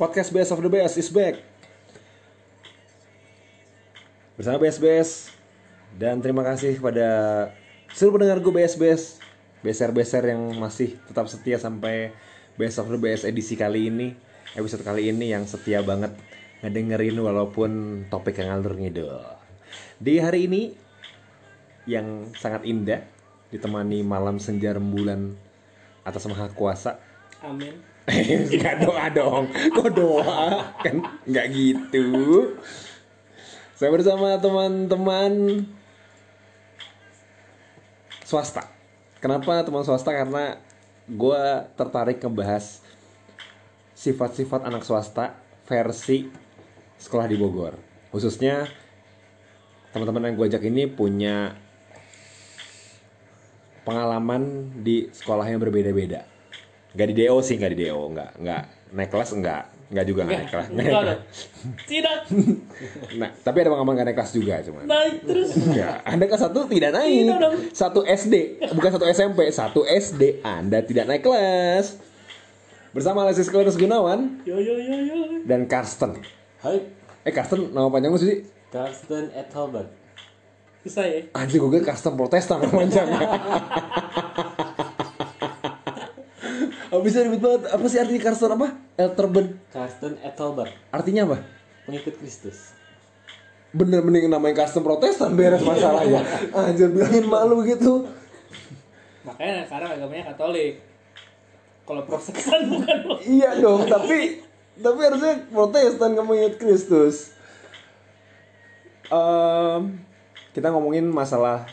[0.00, 1.36] Podcast Best of the Best is back.
[4.32, 5.28] Bersama BSBS
[6.00, 7.08] dan terima kasih kepada
[7.92, 9.20] seluruh gue BSBS,
[9.60, 12.16] beser-beser yang masih tetap setia sampai
[12.56, 14.16] Best of the Best edisi kali ini,
[14.56, 16.16] episode kali ini yang setia banget
[16.64, 17.70] ngedengerin walaupun
[18.08, 19.20] topik yang ngalur ngidul.
[20.00, 20.72] Di hari ini
[21.84, 23.04] yang sangat indah
[23.52, 25.36] ditemani malam senja rembulan
[26.08, 26.96] atas maha kuasa
[27.44, 27.89] Amin.
[28.54, 29.44] Enggak doa dong.
[29.52, 30.72] Kok doa?
[30.80, 32.06] Kan enggak gitu.
[33.76, 35.64] Saya bersama teman-teman
[38.24, 38.68] swasta.
[39.20, 40.10] Kenapa teman swasta?
[40.12, 40.60] Karena
[41.08, 41.42] gue
[41.76, 42.84] tertarik ngebahas
[43.96, 45.36] sifat-sifat anak swasta
[45.68, 46.28] versi
[47.00, 47.76] sekolah di Bogor.
[48.12, 48.68] Khususnya
[49.92, 51.56] teman-teman yang gue ajak ini punya
[53.84, 56.39] pengalaman di sekolah yang berbeda-beda.
[56.90, 60.38] Gak di DO sih, gak di DO, nggak nggak naik kelas enggak, nggak juga nggak
[60.38, 60.66] naik kelas.
[60.68, 61.20] Enggak dong.
[61.86, 62.16] Tidak
[63.20, 64.84] Nah, tapi ada pengalaman gak naik kelas juga cuman.
[64.84, 65.48] naik terus.
[65.54, 67.14] Enggak, Anda kelas satu tidak naik.
[67.22, 67.54] Tidak dong.
[67.70, 68.34] Satu SD,
[68.72, 72.02] bukan satu SMP, satu SD Anda tidak naik kelas.
[72.90, 75.18] Bersama Alexis Clarence Gunawan Yo yo yo yo.
[75.46, 76.18] dan Karsten.
[76.58, 76.82] Hai,
[77.22, 78.42] Eh Karsten nama panjang lu sih?
[78.68, 79.94] Karsten Ethelbert.
[80.80, 81.22] Bisa ya?
[81.30, 82.82] Anjir gue Karsten Protestan nama
[86.90, 86.98] panjangnya.
[86.98, 87.62] Oh, bisa ribet banget.
[87.70, 88.68] Apa sih artinya Karsten apa?
[88.98, 89.46] Elterben.
[89.70, 91.38] Karsten Ethelbert, Artinya apa?
[91.90, 92.70] pengikut Kristus.
[93.70, 96.22] Bener mending namanya Karsten Protestan beres masalahnya.
[96.54, 98.06] Anjir bilangin malu gitu.
[99.26, 100.82] Makanya sekarang agamanya Katolik.
[101.86, 103.18] Kalau Protestan bukan loh.
[103.22, 104.42] Iya dong, tapi
[104.78, 107.34] tapi harusnya Protestan kamu ingat Kristus.
[109.10, 109.98] Em,
[110.54, 111.66] kita ngomongin masalah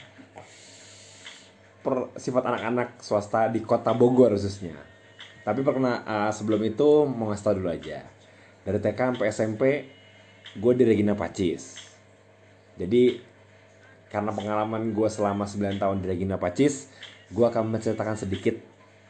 [1.86, 4.87] per, sifat anak-anak swasta di kota Bogor khususnya.
[5.48, 8.04] Tapi pernah eh, sebelum itu mau ngasih tau dulu aja.
[8.68, 9.62] Dari TK sampai SMP,
[10.60, 11.80] gue di Regina Pacis.
[12.76, 13.24] Jadi
[14.12, 16.92] karena pengalaman gue selama 9 tahun di Regina Pacis,
[17.32, 18.60] gue akan menceritakan sedikit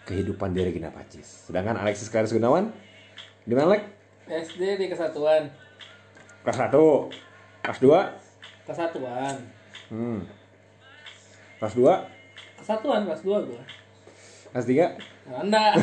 [0.06, 1.50] kehidupan di Regina Pacis.
[1.50, 2.70] Sedangkan Alexis Claris Gunawan,
[3.42, 3.84] di mana Lek?
[4.30, 5.50] SD di kesatuan.
[6.46, 9.36] Kelas 1, kelas 2, Kesatuan.
[9.90, 10.20] hmm.
[11.60, 13.64] kelas 2, Kesatuan kelas 2 gua.
[14.54, 15.76] kelas 3, Anda.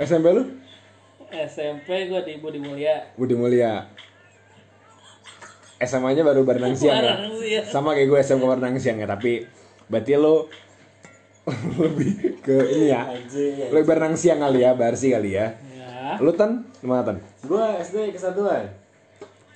[0.00, 0.42] SMP lu?
[1.28, 3.12] SMP gua di Budi Mulia.
[3.20, 3.84] Budi Mulia.
[5.80, 7.16] SMA-nya baru Barenang Siang ya?
[7.40, 7.60] Ya.
[7.64, 9.48] Sama kayak gue SMK Barenang Siang ya, tapi
[9.88, 10.48] berarti lo
[11.80, 13.08] lebih ke ini ya.
[13.72, 15.56] Lebih Barenang Siang kali ya, Barsi kali ya.
[15.76, 16.20] Ya.
[16.20, 17.16] Lu Tan, gimana Tan?
[17.48, 18.79] Gua SD kesatuan.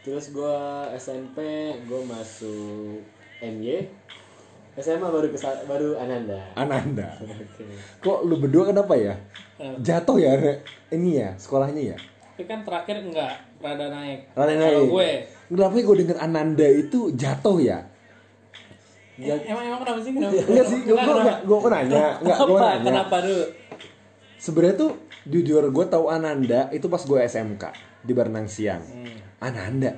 [0.04, 1.41] Terus gua SMP,
[1.88, 3.00] gua masuk
[3.41, 3.88] MY.
[4.76, 6.44] SMA baru kesa baru Ananda.
[6.53, 7.09] Ananda.
[7.25, 7.65] Oke.
[8.04, 9.16] Kok lu berdua kenapa ya?
[9.56, 10.60] Eh, Jatuh ya Re?
[10.92, 11.97] ini ya, sekolahnya ya?
[12.37, 13.32] Tapi kan terakhir enggak
[13.65, 14.28] rada naik.
[14.37, 14.91] Rada Kalau naik.
[14.92, 15.10] gue.
[15.54, 17.78] Kenapa gue denger Ananda itu jatuh ya?
[19.15, 20.10] Eh, emang emang kenapa sih?
[20.10, 20.34] Kenapa?
[20.36, 21.34] Enggak sih, gue gue Kenapa?
[21.47, 22.84] gue gue nanya, enggak gue nanya.
[22.92, 23.44] Kenapa dulu?
[24.36, 24.91] Sebenarnya tuh
[25.25, 28.84] jujur gue tahu Ananda itu pas gue SMK di Barenang Siang.
[28.84, 29.16] Hmm.
[29.41, 29.92] Ananda.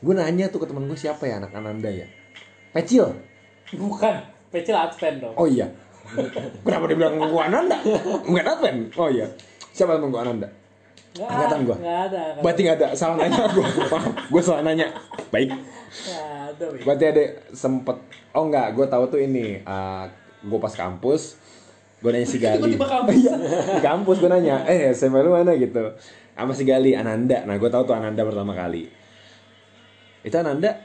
[0.00, 2.06] Gue nanya tuh ke temen gue siapa ya anak Ananda ya?
[2.72, 3.10] Pecil.
[3.74, 4.14] Bukan.
[4.52, 5.34] Pecil Advent dong.
[5.36, 5.68] Oh iya.
[6.64, 7.76] Kenapa dia bilang gue Ananda?
[8.28, 8.92] Bukan Advent.
[8.96, 9.26] Oh iya.
[9.72, 10.48] Siapa temen gue Ananda?
[11.10, 11.76] Nggak angkatan gua.
[11.76, 12.20] Nggak ada.
[12.22, 12.42] angkatan.
[12.46, 12.88] Berarti nggak ada.
[12.94, 13.66] Salah nanya gue.
[14.30, 14.86] Gue salah nanya.
[15.34, 15.50] Baik.
[15.50, 16.64] Ada.
[16.70, 16.82] Wih.
[16.86, 17.96] Berarti ada sempet.
[18.30, 19.58] Oh enggak, gue tahu tuh ini.
[20.40, 21.36] gue pas kampus,
[22.00, 22.56] gue nanya si Gali.
[22.64, 23.12] Tiba-tiba kampus.
[23.12, 23.34] Iya,
[23.76, 25.92] di kampus gue nanya, eh SMA lu mana gitu.
[26.40, 27.44] Sama si Gali, Ananda.
[27.44, 28.88] Nah gue tahu tuh Ananda pertama kali.
[30.24, 30.80] Itu Ananda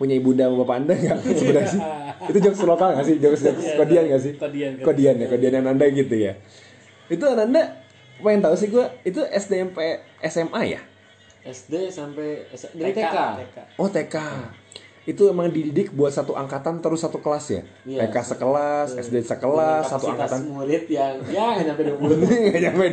[0.00, 1.80] punya ibunda sama bapak anda nggak sebenarnya sih?
[2.32, 3.16] Itu jokes lokal nggak sih?
[3.20, 4.32] Jokes jokes Iya, kodian nggak sih?
[4.40, 5.14] Kodian, kodian.
[5.20, 6.32] Ya, kodian Ananda gitu ya.
[7.12, 7.84] Itu Ananda
[8.24, 9.76] pengen tahu sih gue itu SDMP
[10.24, 10.80] SMA ya?
[11.44, 13.04] SD sampai dari TK.
[13.04, 13.16] TK.
[13.36, 13.56] TK.
[13.76, 14.16] Oh TK.
[15.04, 17.60] Itu emang dididik buat satu angkatan terus satu kelas ya?
[17.84, 18.08] Iya.
[18.08, 20.40] TK sekelas, SD sekelas, Dengan satu angkatan.
[20.48, 22.28] murid yang ya nggak nyampe 20.
[22.48, 22.84] Nggak nyampe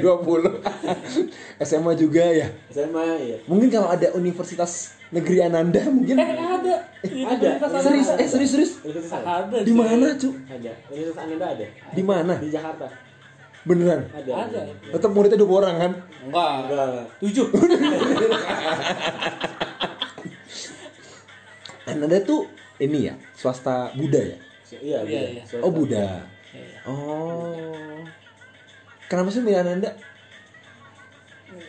[1.55, 2.47] 20 SMA juga ya?
[2.67, 3.37] SMA ya.
[3.47, 6.75] Mungkin kalau ada Universitas Negeri Ananda mungkin Eh ada.
[7.01, 7.49] Ada.
[7.79, 8.71] Serius, eh serius, serius
[9.09, 9.63] Ada.
[9.63, 10.29] Di mana cu?
[10.45, 10.71] ada.
[10.87, 11.65] Universitas Ananda ada.
[11.91, 12.33] Di mana?
[12.37, 12.87] Di Jakarta.
[13.61, 14.09] Beneran?
[14.11, 14.31] Ada.
[14.49, 14.61] Ada.
[14.89, 15.91] Tetap muridnya 20 orang kan?
[16.27, 16.51] Enggak.
[16.67, 17.05] Enggak.
[17.19, 17.47] Tujuh.
[21.93, 22.47] Ananda tuh
[22.77, 24.37] ini ya, swasta Buddha ya?
[24.71, 25.21] Iya, Iya, iya.
[25.37, 25.43] iya.
[25.59, 26.79] Oh Buddha Iya.
[26.83, 27.99] Oh
[29.05, 29.91] Kenapa sih milih Ananda?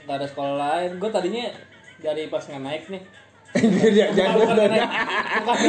[0.02, 0.90] Gak ada sekolah lain.
[0.96, 1.50] Gue tadinya
[1.98, 3.02] dari pas nggak naik nih
[3.92, 4.86] Jangan jangan naik,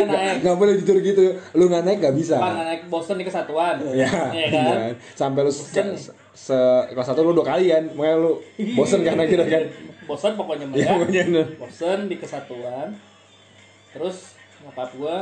[0.15, 0.35] naik.
[0.39, 1.23] Nggak boleh jujur gitu.
[1.51, 2.39] Lu nggak naik nggak bisa.
[2.39, 3.75] Bukan nggak naik Boston di kesatuan.
[3.91, 4.63] Ya, Iya kan?
[4.63, 4.95] iya.
[5.11, 5.87] Sampai lu se, Bosen.
[6.31, 6.57] se
[6.89, 8.31] kelas satu lu dua kali kan, makanya lu
[8.73, 9.63] bosen karena gitu kan.
[10.05, 10.91] Bosan pokoknya mah Ya, ya.
[10.95, 11.23] pokoknya.
[11.59, 12.87] Bosan di kesatuan.
[13.91, 14.32] Terus
[14.63, 15.17] nyokap gua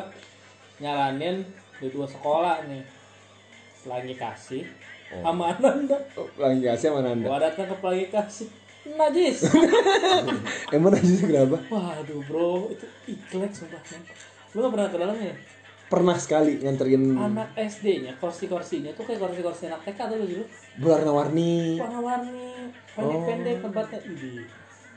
[0.78, 1.42] nyaranin
[1.78, 2.84] di dua sekolah nih.
[3.82, 4.66] Pelangi kasih
[5.12, 5.28] Oh.
[5.28, 6.00] sama Ananda.
[6.16, 7.28] Oh, Lagi kasih sama Nanda.
[7.28, 8.48] Gua datang ke pelangi kasih.
[8.96, 9.44] Najis.
[10.76, 11.60] Emang sih kenapa?
[11.68, 13.78] Waduh bro, itu iklek sumpah.
[14.56, 15.36] Lu gak pernah ke dalamnya?
[15.86, 20.44] Pernah sekali nganterin Anak SD-nya, kursi-kursinya tuh kayak kursi-kursi anak TK tuh dulu.
[20.80, 21.76] berwarna-warni.
[21.78, 24.00] Warna-warni, pendek-pendek tempatnya.
[24.08, 24.34] Idi.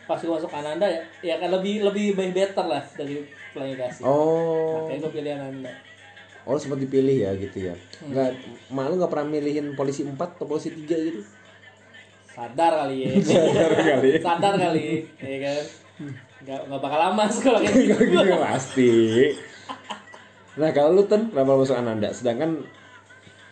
[0.05, 3.25] Pas gua masuk Ananda ya, ya kan lebih lebih baik better lah dari
[3.57, 4.03] pelangi kasih.
[4.05, 4.85] Oh.
[4.85, 5.73] Makanya gua pilih Ananda.
[6.45, 7.75] Oh, sempat dipilih ya gitu ya.
[7.75, 8.13] Hmm.
[8.13, 8.31] Enggak
[8.69, 11.21] malu nggak pernah milihin polisi 4 atau polisi 3 gitu.
[12.29, 13.11] Sadar kali ya.
[13.33, 14.11] Sadar kali.
[14.21, 14.87] Sadar kali,
[15.23, 15.63] ya kan.
[16.45, 18.03] Gak, gak bakal lama sekolah kayak gitu.
[18.13, 18.91] Gitu pasti.
[20.61, 22.13] Nah, kalau lu ten kenapa lu masuk Ananda?
[22.13, 22.61] Sedangkan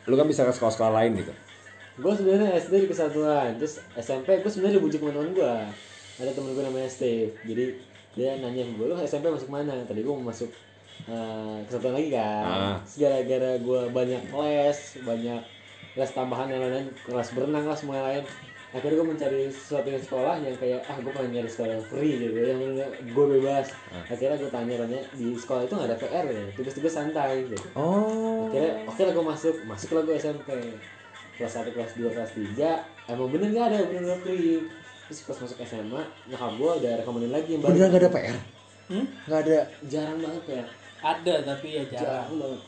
[0.06, 1.32] lu kan bisa ke sekolah-sekolah lain gitu.
[1.92, 5.54] gue sebenarnya SD di kesatuan terus SMP gue sebenarnya dibujuk sama temen gue
[6.20, 7.32] ada temen gue namanya Steve.
[7.48, 7.64] Jadi
[8.12, 9.72] dia nanya gue lu SMP masuk mana?
[9.88, 10.50] Tadi gue mau masuk
[11.08, 12.44] eh, kesatuan lagi kan.
[12.44, 12.76] Ah.
[12.84, 15.42] Gara-gara gue banyak les banyak
[15.92, 18.24] les tambahan yang lain kelas berenang lah semua yang lain.
[18.72, 22.14] Akhirnya gue mencari sesuatu yang sekolah yang kayak ah gue pengen nyari sekolah yang free
[22.20, 22.36] gitu.
[22.36, 22.60] Yang
[23.12, 23.66] gue bebas.
[24.08, 26.44] Akhirnya gue tanya-tanya di sekolah itu nggak ada PR ya?
[26.56, 27.56] Tugas-tugas santai gitu.
[27.76, 28.48] Oh.
[28.48, 29.54] akhirnya oke lah gue masuk.
[29.64, 30.48] Masuklah gue SMP
[31.36, 34.62] kelas 1, kelas 2, kelas 3 emang bener gak ada bener-bener free
[35.12, 38.36] terus pas masuk SMA nyokap gue udah rekomenin lagi yang baru Beneran gak ada PR?
[38.84, 39.06] Hmm?
[39.26, 39.58] Gak ada.
[39.86, 40.64] jarang banget ya
[41.02, 42.00] Ada tapi ya jarang.
[42.00, 42.60] jarang banget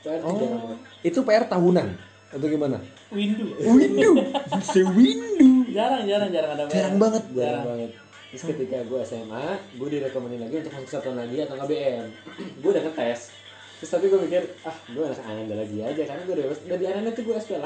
[0.00, 0.36] PR jarang Oh.
[0.58, 1.88] banget Itu PR tahunan
[2.30, 2.78] atau gimana?
[3.08, 3.46] Windu.
[3.60, 4.10] Windu.
[4.66, 5.70] Si Windu.
[5.70, 6.98] Jarang, jarang, jarang ada Jarang PR.
[6.98, 7.22] banget.
[7.28, 7.64] jarang Jarang.
[7.68, 7.90] banget
[8.26, 9.46] terus ketika gue SMA
[9.78, 12.06] gue direkomenin lagi untuk masuk satu lagi atau nggak BM
[12.58, 13.30] gue udah ngetes
[13.76, 16.86] terus tapi gue mikir ah gue anak Ananda lagi aja karena gue udah udah di
[16.88, 17.62] Ananda tuh gue SP 8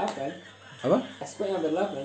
[0.84, 0.96] Apa?
[1.18, 2.04] SP hampir 8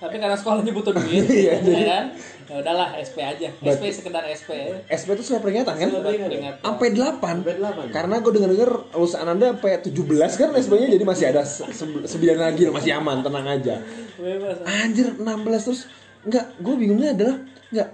[0.00, 2.04] Tapi karena sekolahnya butuh duit, Iya, ya kan?
[2.48, 3.46] Ya udahlah SP aja.
[3.60, 4.80] SP sekedar SP ya.
[4.90, 5.86] SP itu surat peringatan kan?
[5.86, 6.32] Surat peringatan.
[6.34, 6.54] Ingat.
[6.58, 7.20] Sampai 8.
[7.20, 9.92] Sampai 8 Karena gue denger-denger lulus Ananda sampai 17
[10.34, 13.76] kan SP-nya jadi masih ada se- se- sembilan lagi loh, masih aman, tenang aja.
[14.16, 14.56] Bebas.
[14.64, 15.20] Anjir 16
[15.62, 15.80] terus
[16.22, 17.36] enggak, gue bingungnya adalah
[17.68, 17.88] enggak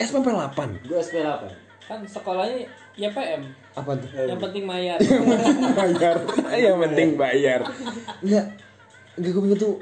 [0.00, 0.88] SP sampai 8.
[0.88, 1.46] gue SP 8
[1.84, 3.42] Kan sekolahnya ya PM.
[3.72, 4.08] Apa tuh?
[4.12, 4.98] Yang penting mayar.
[5.70, 6.16] bayar.
[6.66, 7.60] Yang penting bayar.
[8.24, 8.46] Enggak.
[9.14, 9.74] Enggak gue bingung tuh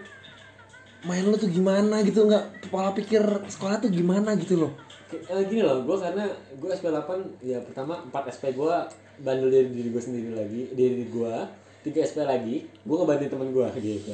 [1.06, 4.72] main lu tuh gimana gitu enggak pola pikir sekolah tuh gimana gitu loh.
[5.06, 7.06] Kayak- eh, gini loh, gue karena gue SP 8
[7.40, 8.74] ya pertama 4 SP gue
[9.16, 11.34] bandel dari diri gue sendiri lagi, diri gue,
[11.82, 14.12] 3 SP lagi, gue ngebantuin temen gue gitu.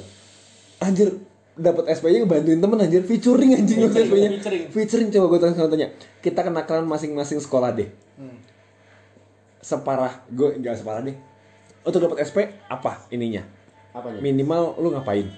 [0.78, 1.08] Anjir
[1.52, 4.28] dapat SP-nya ngebantuin temen anjir featuring anjing Featuring, SP-nya.
[4.36, 4.62] featuring.
[4.68, 5.88] Featuring coba gue tanya tanya.
[6.18, 7.88] Kita kenakalan masing-masing sekolah deh.
[8.16, 8.36] Hmm.
[9.60, 11.16] Separah gue enggak separah deh.
[11.82, 12.36] Untuk dapat SP
[12.66, 13.44] apa ininya?
[13.92, 14.18] Apanya?
[14.18, 15.28] Minimal lu ngapain?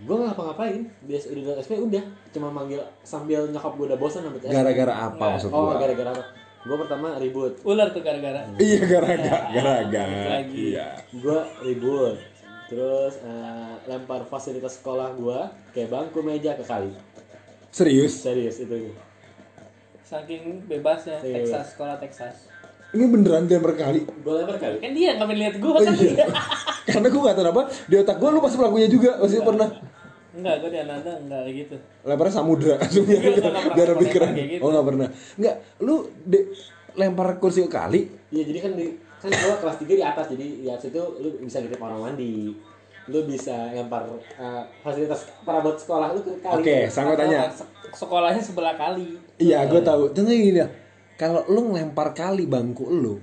[0.00, 4.22] Gue gak ngapa-ngapain, biasa udah dapet SP udah, cuma manggil sambil nyokap gue udah bosan
[4.22, 4.40] sampai.
[4.46, 5.32] Gara-gara apa Nggak.
[5.34, 5.76] maksud Oh, gua?
[5.76, 6.24] gara-gara apa?
[6.60, 8.40] Gue pertama ribut, Ular tuh gara-gara.
[8.56, 10.24] Iya gara-gara, gara-gara.
[10.34, 10.56] Lagi.
[10.70, 10.88] Iya.
[11.10, 12.16] gue ribut,
[12.66, 15.38] terus eh, lempar fasilitas sekolah gue
[15.70, 16.92] kayak bangku meja ke kali,
[17.70, 18.12] Serius?
[18.18, 18.92] serius itu.
[20.02, 21.34] Saking bebasnya Iya.
[21.38, 22.34] Texas, sekolah Texas.
[22.90, 24.02] Ini beneran dia berkali.
[24.18, 24.80] Gue lempar kali.
[24.80, 26.02] Kan dia nggak lihat gua Oh kan iya.
[26.18, 26.26] dia.
[26.90, 29.68] Karena gue gak tahu apa di otak gue lu pasti pelakunya juga pasti pernah
[30.40, 31.76] Enggak, gua di Ananda enggak kayak gitu.
[32.02, 34.32] lemparnya samudra biar, Enggak, enggak pernah biar lebih lempar keren.
[34.48, 34.60] gitu.
[34.60, 35.08] Oh nggak pernah.
[35.36, 36.48] Nggak, lu de-
[36.92, 38.00] lempar kursi ke kali.
[38.28, 38.86] Iya jadi kan di
[39.20, 42.56] kan gue kelas 3 di atas jadi di atas itu lu bisa nitip orang mandi
[43.04, 47.46] lu bisa lempar eh, fasilitas perabot sekolah lu ke kali Oke, sanggup tanya.
[47.48, 49.18] Se- Sekolahnya sebelah kali.
[49.36, 50.08] Iya, gue tahu.
[50.10, 50.68] Tentu gini ya.
[51.14, 53.18] Kalau lu ngelempar kali bangku lu,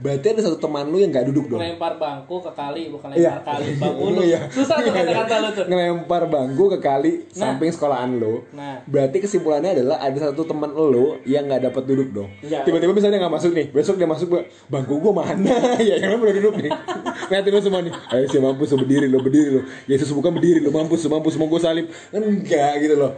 [0.00, 1.60] berarti ada satu teman lu yang nggak duduk dong.
[1.60, 3.38] Lempar bangku ke kali, bukan Iya.
[3.38, 4.20] lempar kali bangku lu.
[4.32, 4.40] Iya.
[4.48, 5.64] Susah tuh kata-kata lu tuh.
[5.68, 7.52] Ngelempar bangku ke kali Nah.
[7.52, 8.42] samping sekolahan lu.
[8.52, 8.80] Nah.
[8.84, 12.30] Berarti kesimpulannya adalah ada satu teman lu yang nggak dapat duduk dong.
[12.40, 12.64] Iya.
[12.64, 15.54] Tiba-tiba misalnya nggak masuk nih, besok dia masuk gua, bangku gua mana?
[15.88, 16.72] ya yang udah duduk nih.
[17.28, 17.92] Ngeliatin lu semua nih.
[18.10, 19.60] Ayo sih mampus lu berdiri lu berdiri lu.
[19.86, 21.86] Yesus bukan berdiri lu mampus lu mampus mau gua salib.
[22.10, 23.12] Enggak gitu loh.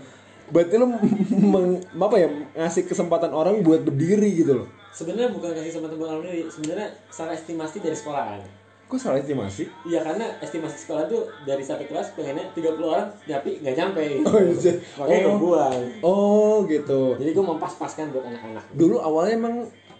[0.46, 0.86] Berarti lu
[1.52, 4.68] meng, apa ya ngasih kesempatan orang buat berdiri gitu loh.
[4.90, 8.38] sebenarnya bukan kasih sama teman orang sendiri sebenarnya salah estimasi dari sekolahan
[8.84, 9.66] Kok salah estimasi?
[9.82, 14.38] iya karena estimasi sekolah tuh dari satu kelas pengennya 30 orang tapi nggak nyampe Oh,
[14.38, 14.72] iya.
[14.94, 15.36] makanya Oh.
[15.36, 17.16] buang Oh gitu.
[17.16, 19.54] jadi gue mempas-paskan buat anak-anak Dulu awalnya emang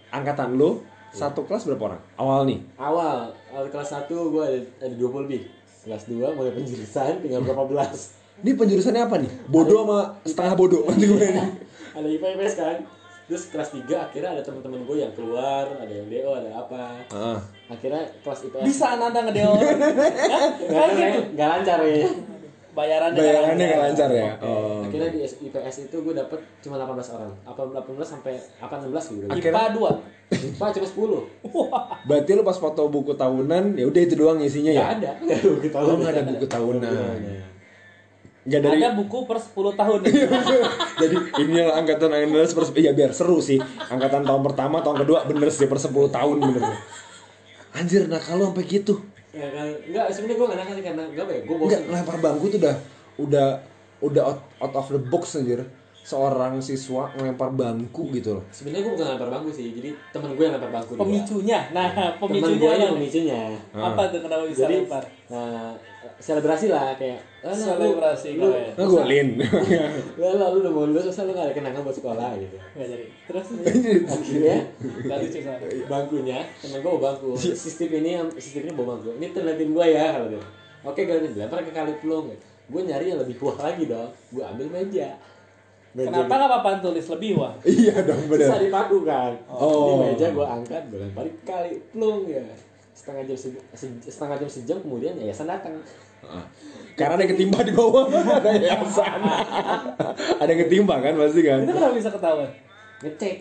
[0.09, 0.79] angkatan lu
[1.11, 2.01] satu kelas berapa orang?
[2.15, 2.59] Awal nih.
[2.77, 3.17] awal
[3.49, 5.41] awal kelas 1 gue ada, ada 20 lebih
[5.81, 9.31] kelas 2 mulai penjurusan tinggal berapa belas Ini penjurusannya apa nih?
[9.45, 10.81] Bodoh sama setengah bodoh.
[10.85, 11.43] Nanti gue ini.
[11.95, 12.77] ada IPA IPS kan
[13.25, 17.39] terus kelas 3 akhirnya ada teman-teman gue yang keluar ada yang do ada apa Ah.
[17.67, 19.55] akhirnya kelas IPS Bisa Ananda ngedeo.
[20.67, 21.19] Kan gitu.
[21.33, 22.05] nggak lancar ya
[22.75, 24.29] Bayarannya Bayarannya nggak nggak lancar ya.
[24.37, 24.83] Oh.
[24.83, 29.25] akhirnya di IPS itu gue dapet cuma 18 orang apa 18 sampai apa 16 gitu
[29.31, 30.53] IPA 2.
[30.53, 31.57] IPA cuma 10
[32.11, 34.83] Berarti lu pas foto buku tahunan, ya udah itu doang isinya ya?
[34.83, 35.11] nggak ada
[35.63, 37.17] kita Oh, nggak ada buku tahunan.
[38.45, 39.99] Nggak dari Ada buku per 10 tahun.
[41.01, 43.57] Jadi ini angkatan Andalas per ya biar seru sih.
[43.89, 46.63] Angkatan tahun pertama, tahun kedua bener sih per 10 tahun bener.
[47.73, 49.01] Anjir, nah kalau sampai gitu.
[49.35, 52.17] ya kan nggak sebenarnya gue nggak nakal karena nggak apa ya gue Enggak, bosan lempar
[52.23, 52.75] bangku tuh udah
[53.19, 53.47] udah
[53.99, 55.59] udah out, out of the box anjir.
[56.05, 58.43] Seorang siswa ngelempar bangku gitu loh.
[58.47, 61.01] sebenarnya gue bukan lempar bangku sih jadi temen gue yang lempar bangku dia.
[61.01, 61.59] Pemicunya.
[61.71, 62.93] Nah, temen pemicunya gue ini apa?
[62.93, 63.41] pemicunya
[63.73, 65.03] Apa tuh kenapa bisa jadi lempar?
[65.25, 65.73] nah
[66.15, 68.69] selebrasi lah kayak ah, nah, lu- Selebrasi lu, keren.
[68.71, 69.27] Nah, golin.
[69.33, 69.45] lu,
[70.21, 73.05] lu, lu udah mau lulus masa lu gak ada kenangan buat sekolah gitu Nggak jadi.
[73.25, 73.45] Terus
[74.13, 74.57] akhirnya
[75.01, 75.67] lucu soalnya.
[75.85, 80.05] bangkunya temen gue bawa bangku sistem ini sistem ini bawa bangku ini terlihatin gue ya
[80.13, 80.41] kalau dia
[80.83, 82.29] oke ini dilempar ke kali pelung
[82.65, 85.17] gue nyari yang lebih kuah lagi dong gue ambil meja
[85.95, 87.53] Kenapa nggak papan tulis lebih wah?
[87.71, 88.61] iya dong bisa bener.
[88.63, 89.71] dipaku kan Oh.
[89.71, 92.43] ini meja gue angkat lempar ke kali pelung ya
[92.91, 95.79] setengah jam se- se- setengah jam sejam kemudian yayasan datang
[96.21, 96.41] Ah.
[96.93, 98.09] Karena ada yang ketimpa di bawah
[98.39, 99.19] ada yayasan.
[100.41, 101.59] ada yang ketimpa kan pasti kan.
[101.59, 102.49] Itu kenapa bisa ketahuan?
[102.97, 103.35] ngecek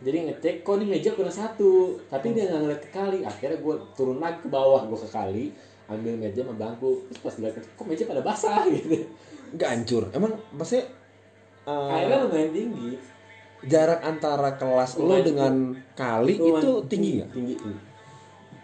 [0.00, 1.70] jadi ngecek kok di meja kurang satu
[2.06, 5.44] tapi dia nggak ngeliat ke kali akhirnya gue turun lagi ke bawah gue ke kali
[5.86, 9.04] ambil meja sama bangku terus pas dilihat kok meja pada basah gitu
[9.50, 10.02] Enggak hancur.
[10.10, 10.86] Emang maksudnya
[11.70, 12.90] eh, akhirnya lumayan tinggi
[13.60, 15.24] jarak antara kelas lo Lumayan.
[15.24, 15.54] dengan
[15.92, 17.30] kali Lumayan itu tinggi nggak?
[17.30, 17.78] tinggi tinggi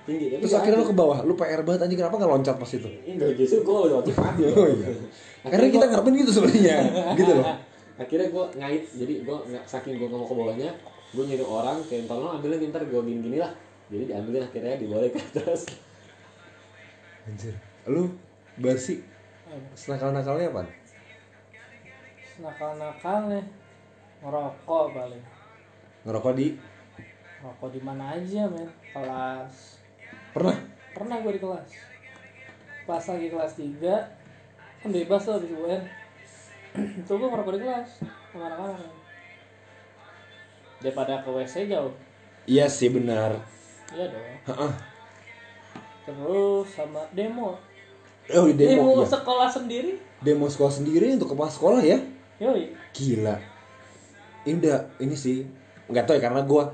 [0.06, 2.70] tinggi tapi Terus akhirnya lo ke bawah, lo PR banget anjing kenapa nggak loncat pas
[2.70, 2.86] itu?
[2.86, 4.88] enggak justru gue udah wajib mati Oh iya.
[5.42, 6.76] Karena kita ngarepin gitu sebenarnya,
[7.18, 7.46] gitu loh.
[7.96, 10.70] akhirnya gue ngait jadi gue saking gue nggak mau ke bawahnya
[11.10, 13.50] gue nyuruh orang kayak tolong ambilin ntar gue gini gini lah
[13.88, 15.60] jadi diambilin akhirnya dibawa ke atas
[17.26, 17.54] Anjir.
[17.86, 18.06] Lu
[18.56, 19.02] Barsi
[19.74, 20.62] senakal-nakalnya apa?
[22.36, 23.40] Nakal-nakalnya
[24.20, 25.24] ngerokok paling.
[26.04, 26.46] Ngerokok di
[27.36, 28.68] Ngerokok di mana aja men?
[28.92, 29.80] Kelas.
[30.32, 30.56] pernah?
[30.92, 31.70] Pernah gue di kelas.
[32.84, 35.82] Pas lagi kelas 3 kan bebas tuh di UN.
[37.04, 37.90] Tuh gue ngerokok di kelas
[38.32, 38.92] sama anak-anak.
[40.80, 41.92] Daripada ke WC jauh.
[42.44, 43.40] Iya sih benar.
[43.92, 44.28] Iya dong.
[44.52, 44.72] Heeh.
[46.04, 47.56] Terus sama demo.
[48.26, 49.06] Oh, demo, Demo iya.
[49.06, 50.02] sekolah sendiri.
[50.18, 51.98] Demo sekolah sendiri untuk kepala sekolah ya?
[52.40, 52.72] Yoi.
[52.92, 53.36] Gila.
[54.46, 55.42] Ini udah ini sih
[55.86, 56.70] nggak tahu ya karena gua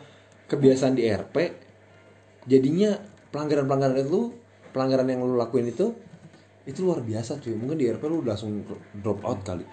[0.48, 1.36] kebiasaan di RP
[2.44, 2.96] jadinya
[3.32, 4.32] pelanggaran-pelanggaran itu
[4.72, 5.92] pelanggaran yang lu lakuin itu
[6.68, 8.64] itu luar biasa cuy mungkin di RP lu udah langsung
[9.00, 9.64] drop out kali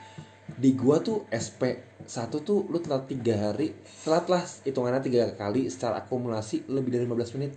[0.49, 5.67] di gua tuh SP satu tuh lu telat tiga hari telat lah hitungannya tiga kali
[5.67, 7.51] secara akumulasi lebih dari 15 menit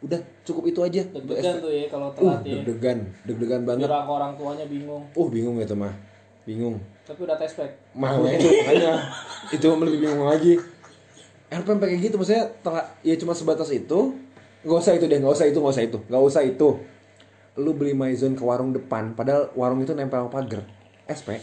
[0.00, 2.60] udah cukup itu aja Deg-degan tuh ya kalau uh telat ya.
[2.64, 2.98] deg-degan
[3.28, 5.04] deg-degan banget Biar orang tuanya bingung.
[5.04, 5.92] uh bingung gitu mah
[6.48, 7.74] bingung Tapi udah tes pack.
[7.90, 9.02] mahal itu makanya
[9.50, 10.54] itu lebih bingung lagi.
[11.50, 14.14] RPM kayak gitu maksudnya telah ya cuma sebatas itu
[14.62, 16.68] nggak usah itu deh nggak usah itu nggak usah itu nggak usah itu.
[17.58, 20.62] Lu beli maizon ke warung depan padahal warung itu nempel sama pagar
[21.10, 21.42] SP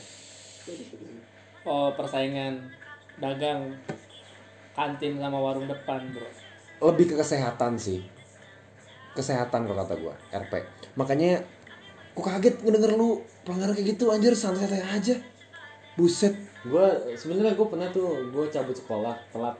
[1.68, 2.72] Oh persaingan.
[3.20, 3.76] Dagang.
[4.72, 6.32] Kantin sama warung depan bro.
[6.88, 8.08] lebih ke kesehatan sih.
[9.20, 10.64] Kesehatan kalau kata gua RP
[10.96, 11.44] makanya
[12.16, 15.16] kok kaget ngedenger lu pelanggaran kayak gitu anjir santai-santai aja
[15.98, 16.34] buset.
[16.64, 16.86] Gue
[17.18, 19.56] sebenarnya gue pernah tuh gue cabut sekolah telat.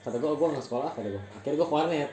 [0.00, 2.10] Kata gue gue nggak sekolah kata gue akhirnya gue ke warnet.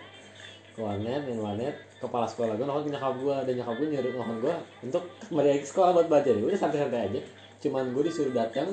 [0.72, 1.75] Ke warnet main warnet.
[1.98, 5.62] Kepala sekolah gue nelfon nyokap gue dan nyokap gue nyuruh nelfon gue untuk kembali lagi
[5.63, 6.34] ke sekolah buat belajar.
[6.36, 7.20] Udah santai-santai aja.
[7.62, 8.68] Cuman gue disuruh datang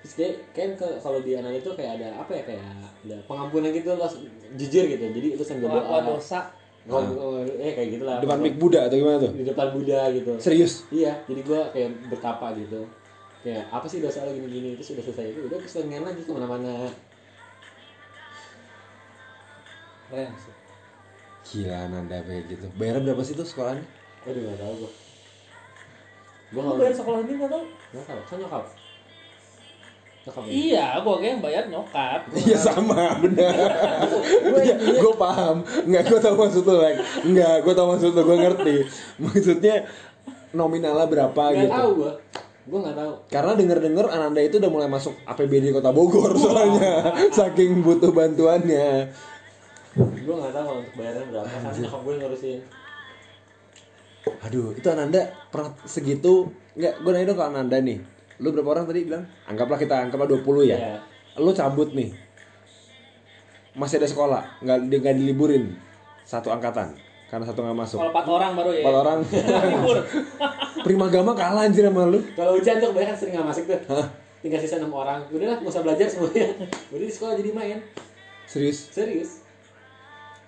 [0.00, 2.64] terus kayak kan ke- kalau di anak itu kayak ada apa ya kayak
[3.04, 4.08] ada pengampunan gitu lo
[4.56, 5.04] jujur gitu.
[5.12, 6.00] Jadi lu sambil doa.
[6.02, 6.40] dosa.
[6.80, 8.24] ngomong eh kayak gitu lah.
[8.24, 9.36] Depan Big Buddha atau gimana tuh?
[9.36, 10.32] Di depan Buddha gitu.
[10.40, 10.88] Serius?
[10.88, 12.88] Iya, jadi gua kayak bertapa gitu.
[13.40, 16.30] Kayak apa sih dosa lo gini-gini terus udah selesai itu udah terus pengen lagi ke
[16.30, 16.74] mana-mana.
[20.10, 20.54] Keren sih.
[21.40, 23.82] gila nanda kayak gitu bayar berapa sih tuh sekolahnya
[24.22, 24.90] Aduh nggak tahu gua.
[26.50, 27.64] Gua Lu nggak bayar sekolah ini nggak tau?
[27.64, 28.20] nggak tahu.
[28.28, 28.64] Kan nyokap.
[30.20, 30.42] Nyokap.
[30.44, 30.50] ya?
[30.52, 32.20] Iya, gua kayak yang bayar nyokap.
[32.44, 33.54] Iya sama, benar.
[34.76, 35.56] gue paham.
[35.88, 37.00] Nggak, gue tahu maksud lu, like.
[37.24, 38.76] Nggak, gue tahu maksud lu, gue ngerti.
[39.16, 39.74] Maksudnya
[40.52, 41.72] nominalnya berapa Nggak gitu.
[41.72, 42.12] tahu gua.
[42.68, 43.12] Gua nggak tahu.
[43.32, 47.14] Karena denger-denger Ananda itu udah mulai masuk APBD Kota Bogor soalnya.
[47.32, 49.08] Saking butuh bantuannya.
[49.96, 51.48] Gua nggak tahu untuk bayaran berapa.
[51.48, 52.60] Karena nyokap gue ngurusin.
[54.44, 56.52] Aduh, itu Ananda pernah segitu.
[56.76, 57.98] Nggak, gue nanya dong ke Ananda nih.
[58.40, 59.24] Lu berapa orang tadi bilang?
[59.48, 60.76] Anggaplah kita anggaplah 20 ya.
[60.76, 60.94] Iya.
[61.40, 62.12] Lu cabut nih.
[63.74, 65.78] masih ada sekolah nggak nggak diliburin
[66.26, 66.94] satu angkatan
[67.30, 68.82] karena satu nggak masuk Kalau empat orang baru ya.
[68.82, 69.98] empat orang Libur.
[70.86, 73.80] primagama kalah anjir sama lu Kalau hujan tuh kebanyakan sering nggak masuk tuh.
[74.40, 75.20] Tinggal sisa enam orang.
[75.28, 76.46] Udahlah, nggak usah belajar semuanya.
[76.90, 77.78] Udah di sekolah jadi main.
[78.44, 79.30] serius Serius.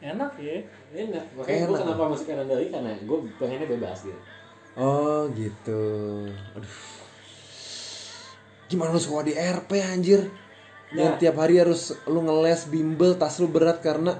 [0.01, 0.59] Enak ya.
[0.93, 1.25] Enak.
[1.33, 4.19] Makanya gue kenapa masuk kanan dari karena gue pengennya bebas gitu.
[4.75, 5.85] oh gitu
[6.51, 6.77] aduh
[8.67, 10.21] gimana lu sekolah di RP anjir
[10.91, 11.19] yang Nah.
[11.19, 14.17] tiap hari harus lu ngeles bimbel tas lu berat karena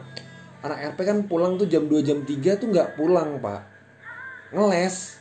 [0.63, 3.67] anak RP kan pulang tuh jam 2 jam 3 tuh nggak pulang pak.
[4.55, 5.19] Ngeles.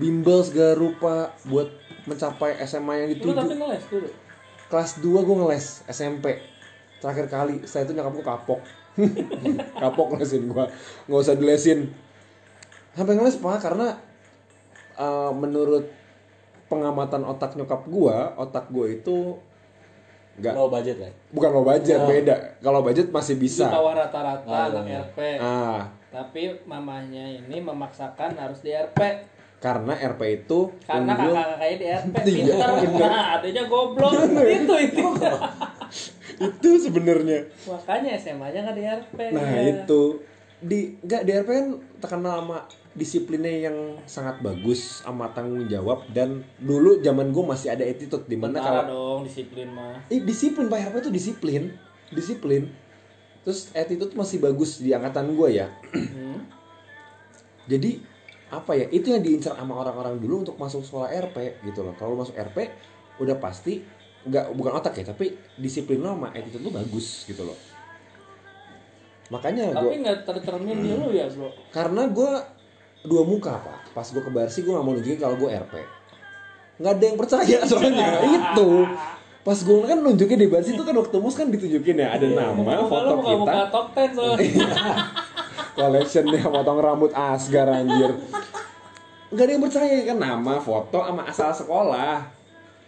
[0.00, 1.68] Bimbel segala rupa buat
[2.08, 3.36] mencapai SMA yang Lu dituju.
[3.36, 4.08] tapi ngeles dulu.
[4.70, 6.40] kelas 2 gue ngeles SMP
[7.02, 7.60] terakhir kali.
[7.68, 8.60] Setelah itu nyokap gue kapok.
[9.82, 10.64] Kapok ngelesin gue
[11.06, 11.92] nggak usah dilesin.
[12.96, 13.98] Sampai ngeles pak karena
[14.96, 15.90] uh, menurut
[16.70, 19.36] pengamatan otak nyokap gue otak gue itu
[20.40, 21.12] nggak Low budget lah.
[21.30, 22.08] bukan low budget Oh.
[22.08, 25.00] beda kalau budget masih Di bisa bawah rata-rata Ah, anak iya.
[25.04, 25.18] RP.
[25.36, 28.98] ah Tapi mamahnya ini memaksakan harus di RP.
[29.58, 32.68] karena RP itu Karena unggul kakak-kakaknya di RP Iya, pintar.
[33.04, 34.12] Nah, adanya goblok.
[34.56, 35.04] itu itu.
[36.48, 39.16] itu sebenarnya Makanya SMA-nya nggak di RP.
[39.30, 40.02] Nah itu
[40.58, 41.66] di nggak di RP kan
[41.98, 42.58] terkenal sama
[42.90, 48.34] disiplinnya yang sangat bagus sama tanggung jawab dan dulu zaman gue masih ada attitude di
[48.34, 50.02] mana kalau dong disiplin mah.
[50.06, 51.62] eh, disiplin pak RP itu disiplin
[52.10, 52.62] disiplin
[53.40, 56.42] terus attitude masih bagus di angkatan gue ya Hmm.
[57.64, 58.02] jadi
[58.50, 62.18] apa ya itu yang diincar sama orang-orang dulu untuk masuk sekolah RP gitu loh kalau
[62.18, 62.74] masuk RP
[63.16, 63.86] udah pasti
[64.20, 67.54] nggak bukan otak ya tapi disiplin lo sama attitude lo bagus gitu loh
[69.30, 71.54] makanya Tapi nggak tercermin di lu ya bro.
[71.70, 72.32] karena gue
[73.06, 73.78] dua muka pak.
[73.96, 75.74] Pas gue ke Barsi gue gak mau nunjukin kalau gue RP
[76.80, 78.08] nggak ada yang percaya soalnya.
[78.24, 78.88] Itu.
[79.40, 82.16] Pas gue kan nunjukin di Barsi itu kan waktu mus kan ditunjukin ya.
[82.16, 84.66] Ada nama Muka foto muka muka kita top 10 soalnya.
[85.78, 88.16] collectionnya potong rambut asgar anjir.
[89.30, 90.16] Nggak ada yang percaya kan?
[90.18, 92.26] Nama foto sama asal sekolah.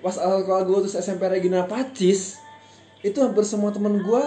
[0.02, 2.40] Pas asal sekolah gue terus SMP Regina Pacis
[3.02, 4.22] itu hampir semua temen gue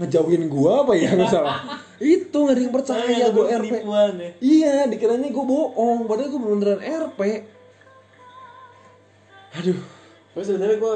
[0.00, 4.30] ngejauhin gue apa ya nggak salah itu nggak ada yang percaya gue RP ya.
[4.42, 7.20] Iya, dikiranya gue bohong, padahal gue beneran RP.
[9.54, 9.78] Aduh,
[10.34, 10.94] Tapi sebenarnya gue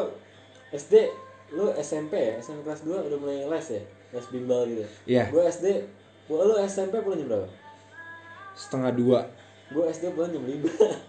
[0.75, 0.95] SD,
[1.55, 2.35] lu SMP ya?
[2.43, 3.83] SMP kelas 2 udah mulai les ya?
[4.11, 4.85] Les bimbel gitu.
[5.07, 5.31] Iya.
[5.31, 5.67] Gue SD,
[6.27, 7.49] gua lu SMP pulang jam berapa?
[8.59, 9.21] setengah dua.
[9.71, 10.51] Gue SD pulang jam 5.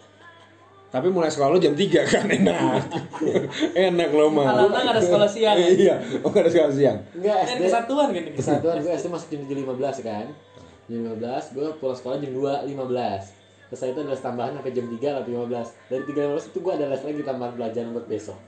[0.89, 2.58] Tapi mulai sekolah lu jam 3 kan enak.
[3.73, 4.45] enak lo mah.
[4.49, 5.54] Kalau nggak ada sekolah siang.
[5.56, 6.97] iya, oh nggak ada sekolah siang.
[7.13, 7.63] Enggak, Kan SD.
[7.63, 8.23] kesatuan kan.
[8.34, 10.25] Kesatuan gue SD masuk jam 7.15 kan.
[10.89, 12.73] Jam 15, gue pulang sekolah jam 2.15.
[13.69, 15.93] Terus setelah itu ada les tambahan sampai jam 3 sampai 15.
[15.93, 18.39] Dari 3.15 itu gue ada les lagi tambahan pelajaran buat besok.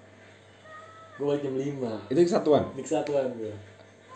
[1.15, 2.10] Gue balik jam 5.
[2.10, 2.63] Itu kesatuan.
[2.73, 3.54] Di kesatuan gue.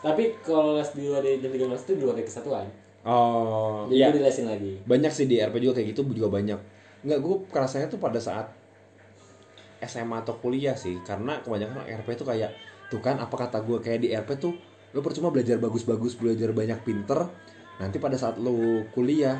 [0.01, 2.65] Tapi kalau les di luar dari jam 13 itu di luar dari kesatuan.
[3.05, 4.09] Oh, Jadi iya.
[4.09, 4.81] gue dilesin lagi.
[4.81, 6.57] Banyak sih di RP juga kayak gitu juga banyak.
[7.05, 8.49] Enggak, gue kerasanya tuh pada saat
[9.85, 12.51] SMA atau kuliah sih, karena kebanyakan RP tuh kayak
[12.89, 14.57] tuh kan apa kata gue kayak di RP tuh
[14.97, 17.29] lo percuma belajar bagus-bagus, belajar banyak pinter,
[17.77, 19.37] nanti pada saat lo kuliah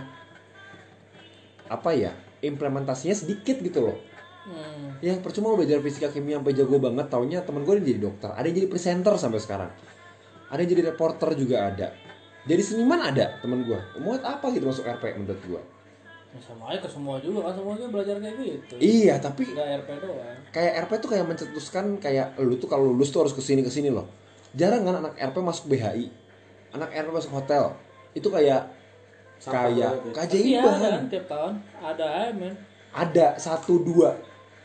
[1.65, 2.13] apa ya
[2.45, 3.97] implementasinya sedikit gitu loh.
[4.45, 5.01] Hmm.
[5.01, 8.45] yang percuma lo belajar fisika kimia sampai jago banget taunya temen gue jadi dokter ada
[8.45, 9.73] yang jadi presenter sampai sekarang
[10.54, 11.89] ada yang jadi reporter juga ada
[12.45, 15.62] jadi seniman ada temen gue mau apa gitu masuk RP menurut gue
[16.36, 18.76] Ya, sama aja ke semua juga kan semua juga belajar kayak gitu.
[18.78, 20.38] iya tapi Enggak RP doang.
[20.52, 23.71] kayak RP tuh kayak mencetuskan kayak lu tuh kalau lulus tuh harus ke sini ke
[23.71, 24.04] sini loh
[24.52, 26.12] jarang kan anak RP masuk BHI
[26.71, 27.71] anak RP masuk hotel
[28.12, 28.67] itu kayak
[29.36, 29.88] Sampah kayak ya.
[29.91, 30.12] Tapi ya
[30.63, 32.54] keajaiban kan tiap tahun ada aja men.
[32.91, 34.15] ada satu dua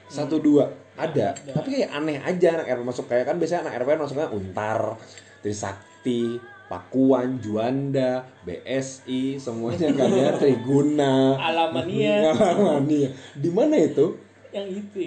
[0.06, 1.54] satu dua ada Ada.
[1.54, 4.98] tapi kayak aneh aja anak RP masuk kayak kan biasanya anak RP masuknya Untar
[5.40, 6.34] Trisakti
[6.70, 14.14] Pakuan Juanda BSI semuanya kan ya Triguna Alamania Alamania di mana itu
[14.54, 14.98] yang itu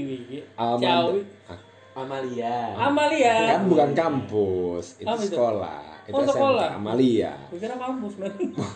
[0.59, 1.23] Ciawi.
[1.47, 1.59] Ah,
[1.93, 2.75] Amalia.
[2.75, 3.35] Amalia.
[3.55, 5.31] kan bukan kampus itu itu?
[5.31, 6.69] sekolah itu Oh, SMK sekolah.
[6.75, 8.33] Amalia kira kampus men.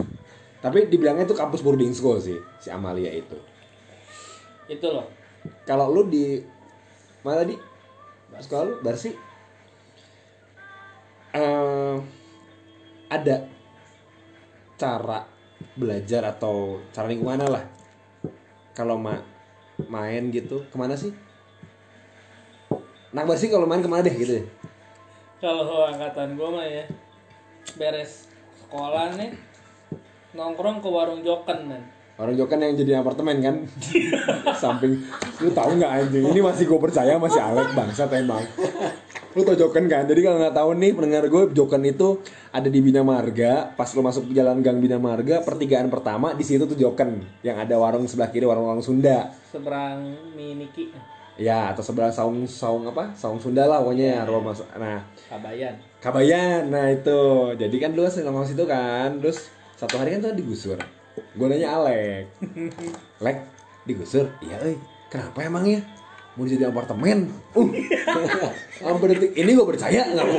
[0.64, 3.36] tapi dibilangnya itu kampus boarding school sih si Amalia itu
[4.68, 5.08] itu loh.
[5.68, 6.40] kalau lu di
[7.20, 7.56] mana tadi
[8.32, 9.12] sekolah lu Barsi
[11.36, 11.96] eh
[13.08, 13.48] ada
[14.78, 15.26] cara
[15.74, 17.66] belajar atau cara lingkungan lah
[18.78, 19.18] kalau ma
[19.90, 21.14] main gitu ke mana sih
[23.18, 24.46] Nah Barsi kalau main ke mana deh gitu?
[25.40, 26.86] Kalau angkatan gue mah ya
[27.74, 28.30] beres
[28.62, 29.34] sekolah nih
[30.38, 31.84] nongkrong ke warung Joken men.
[32.18, 33.56] Orang Jokan yang jadi apartemen kan?
[34.62, 34.98] Samping
[35.38, 36.26] Lu tahu nggak anjing?
[36.34, 38.42] Ini masih gue percaya masih Alek bangsat emang.
[39.38, 40.10] Lu tau Joken kan?
[40.10, 42.18] Jadi kalau nggak tahu nih pendengar gue Joken itu
[42.50, 43.70] ada di Bina Marga.
[43.78, 47.62] Pas lu masuk ke jalan gang Bina Marga pertigaan pertama di situ tuh Joken yang
[47.62, 49.30] ada warung sebelah kiri warung-warung Sunda.
[49.54, 50.90] Seberang Miniki
[51.38, 53.14] ya atau sebelah saung saung apa?
[53.14, 54.66] Saung Sunda lah pokoknya rumah masuk.
[54.74, 55.78] Nah Kabayan.
[56.02, 57.54] Kabayan, nah itu.
[57.54, 60.82] Jadi kan lu nongkrong situ kan, terus satu hari kan tuh digusur.
[61.38, 62.26] Gue nanya Alek,
[63.22, 63.38] Lek,
[63.88, 64.30] digusur?
[64.42, 64.78] Iya, eh.
[65.08, 65.82] Kenapa emangnya?
[66.38, 67.34] Mau jadi apartemen?
[67.58, 67.72] Uh,
[68.78, 70.38] sampai detik ini gue percaya nggak mau.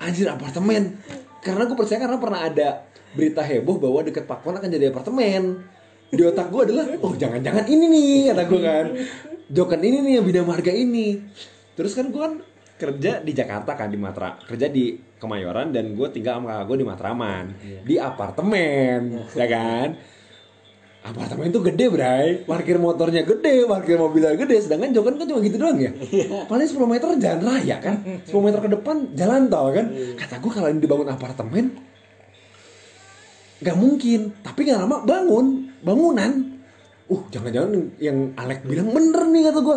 [0.00, 1.00] Anjir apartemen.
[1.40, 2.68] Karena gue percaya karena pernah ada
[3.16, 5.64] berita heboh bahwa deket Pakuan akan jadi apartemen.
[6.10, 8.86] Di otak gue adalah, oh jangan-jangan ini nih kata gue kan.
[9.50, 11.22] Jokan ini nih yang bidang marga ini.
[11.78, 12.34] Terus kan gue kan
[12.80, 16.76] kerja di Jakarta kan di Matra, kerja di Kemayoran dan gue tinggal sama kakak gue
[16.80, 17.44] di Matraman
[17.84, 19.88] di apartemen, ya kan?
[21.00, 25.56] Apartemen itu gede bray, parkir motornya gede, parkir mobilnya gede, sedangkan Jokan kan cuma gitu
[25.56, 25.92] doang ya.
[26.48, 29.86] Paling 10 meter jalan raya kan, 10 meter ke depan jalan tol kan.
[30.16, 31.64] Kata gue kalau ini dibangun apartemen,
[33.60, 34.20] nggak mungkin.
[34.40, 35.46] Tapi nggak lama bangun,
[35.80, 36.32] bangunan.
[37.10, 39.76] Uh, jangan-jangan yang Alek bilang bener nih kata gue.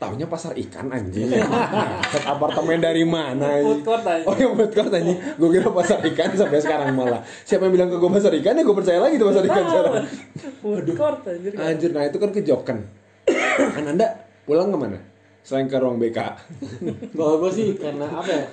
[0.00, 1.28] Taunya pasar ikan anjing.
[2.12, 3.60] Set apartemen dari mana?
[3.60, 4.00] Food court.
[4.24, 5.20] Oh yang food court anjing.
[5.36, 7.20] Gue kira pasar ikan sampai sekarang malah.
[7.44, 9.94] Siapa yang bilang ke gue pasar ikan ya gue percaya lagi tuh pasar ikan sekarang.
[10.64, 11.52] Food court anjir.
[11.52, 12.78] Anjir, nah itu kan kejokan.
[13.76, 14.98] Ananda pulang ke mana?
[15.44, 16.18] Selain ke ruang BK.
[17.20, 18.44] Kalau gue sih karena apa ya?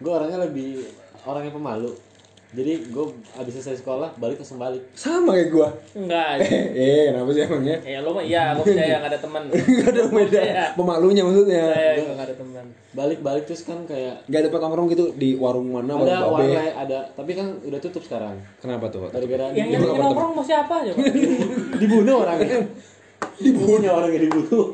[0.00, 0.88] Gue orangnya lebih
[1.28, 1.92] orangnya pemalu.
[2.54, 4.78] Jadi gue abis selesai sekolah balik langsung balik.
[4.94, 5.68] Sama kayak gue.
[5.98, 6.38] Enggak.
[6.38, 7.76] Eh, eh, kenapa sih emangnya?
[7.82, 9.42] Ya lo mah iya, percaya nggak ada teman.
[9.82, 10.40] Gak ada beda.
[10.40, 10.64] Iya.
[10.78, 11.64] Pemalunya maksudnya.
[11.74, 12.64] Saya nggak ada teman.
[12.94, 16.46] Balik-balik terus kan kayak Gak ada nongkrong gitu di warung mana, warung ada babe.
[16.46, 18.38] warna ada, tapi kan udah tutup sekarang.
[18.62, 19.10] Kenapa tuh?
[19.10, 20.90] Gara-gara Yang di- yang yang nongkrong mau siapa aja?
[20.94, 21.02] Pak?
[21.82, 22.58] dibunuh orangnya.
[23.42, 24.66] dibunuh orangnya dibunuh.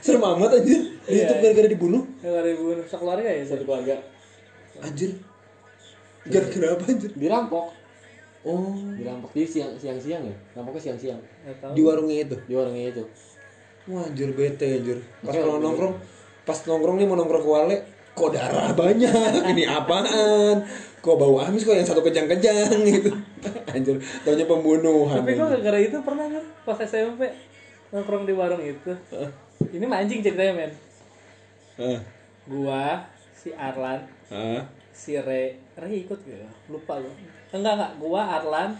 [0.00, 0.80] Serem amat anjir.
[1.04, 1.28] Iya.
[1.28, 2.02] Ditutup gara-gara dibunuh.
[2.24, 3.42] Yang ada dibunuh sekeluarga ya.
[3.44, 3.94] Satu keluarga
[4.80, 5.12] Anjir.
[6.24, 7.10] Gara-gara apa anjir?
[7.14, 7.66] dirampok.
[8.44, 10.36] Oh, Dirampok di siang siang siang ya.
[10.52, 11.20] Rampoknya siang siang
[11.72, 12.36] di warungnya itu.
[12.44, 13.02] di warungnya itu.
[13.88, 14.98] Wah, anjir bete anjir.
[15.20, 15.94] Pas kalau nongkrong,
[16.44, 17.76] pas nongkrong nih mau nongkrong ke Wale,
[18.12, 19.44] kok darah banyak.
[19.52, 20.64] Ini apaan?
[21.00, 23.12] Kok bau amis kok yang satu kejang-kejang gitu.
[23.68, 25.20] Anjir, taunya pembunuhan.
[25.20, 27.28] Tapi gue gara-gara itu pernah kan pas SMP
[27.92, 28.92] nongkrong di warung itu.
[29.72, 30.72] Ini mancing ceritanya men.
[31.76, 32.00] Heeh.
[32.44, 34.60] Gua, si Arlan, Heeh.
[34.92, 36.38] si Re, Re ikut gak?
[36.38, 36.50] ya?
[36.70, 37.10] Lupa lu.
[37.50, 38.70] Enggak enggak, gua Arlan,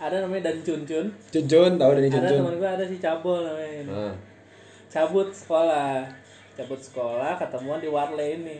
[0.00, 2.38] ada namanya Dan Cuncun, Cuncun tahu dari ada Cuncun.
[2.40, 3.72] teman gua ada si Cabol namanya.
[3.84, 3.92] ini.
[3.92, 4.14] Heeh.
[4.88, 6.04] Cabut sekolah,
[6.56, 8.58] cabut sekolah ketemuan di Warle ini.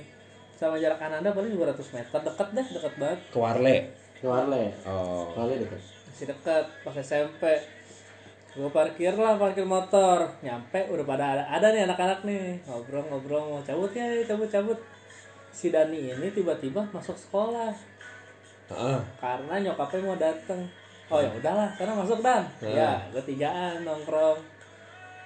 [0.52, 3.20] Sama jarak Ananda paling 200 meter, deket deh, deket banget.
[3.32, 3.76] Ke Warle.
[4.20, 4.64] Ke Warle.
[4.87, 5.32] Oh.
[5.35, 5.80] Warle dekat.
[6.06, 7.42] Masih deket, pas SMP.
[8.52, 10.28] Gue parkir lah, parkir motor.
[10.44, 12.61] Nyampe, udah pada ada, ada nih anak-anak nih.
[12.68, 14.76] Ngobrol-ngobrol, mau cabut ya, cabut-cabut.
[15.52, 17.70] Si Dani ini tiba-tiba masuk sekolah.
[18.64, 19.00] Heeh.
[19.16, 20.64] karena nyokapnya mau dateng
[21.06, 22.72] oh ya udahlah karena masuk dan Nah.
[22.72, 24.40] ya gue tigaan nongkrong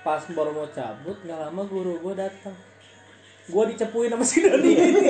[0.03, 2.57] pas baru mau cabut nggak lama guru gue datang
[3.47, 5.03] gue dicepuin sama si Dani ini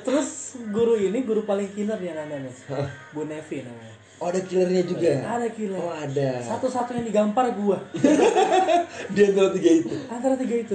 [0.00, 0.28] terus
[0.68, 2.54] guru ini guru paling killer Ananda nih
[3.12, 5.14] Bu Nevi namanya Oh, ada killernya juga.
[5.30, 6.42] ada killer Oh, ada.
[6.42, 7.78] satu-satunya digampar gue
[9.14, 9.94] Di antara tiga itu.
[10.10, 10.74] antara tiga itu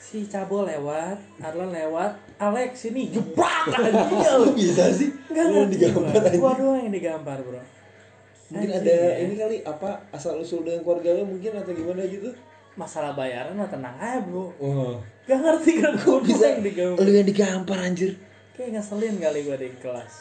[0.00, 5.12] si Cabo lewat Arlan lewat Alex ini anjing Kok bisa sih?
[5.28, 6.36] Enggak Lu digambar aja.
[6.40, 7.60] Gua doang yang digambar, Bro.
[8.50, 9.22] Mungkin Anjing ada ya.
[9.22, 12.32] ini kali apa asal usul dengan keluarga lu mungkin atau gimana gitu.
[12.74, 14.56] Masalah bayaran mah tenang aja, Bro.
[14.56, 14.96] Oh.
[15.28, 17.04] Gak ngerti kan gua Bisa yang digambar.
[17.04, 18.16] lu yang digampar anjir.
[18.56, 20.14] Kayak ngeselin kali gua di kelas.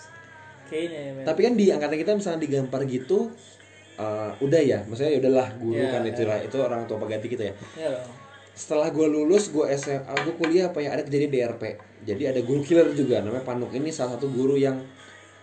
[0.69, 1.23] Kayaknya ya, men.
[1.25, 3.31] Tapi kan di angkatan kita misalnya digampar gitu
[3.97, 7.27] eh, udah ya, maksudnya ya udahlah guru Iya, kan itu lah, itu orang tua pengganti
[7.27, 7.53] kita ya.
[7.73, 8.28] Ya dong.
[8.59, 11.79] Setelah gue lulus, gue SMA, gue kuliah apa ya ada kejadian DRP.
[12.03, 14.83] Jadi ada guru killer juga, namanya Panuk ini salah satu guru yang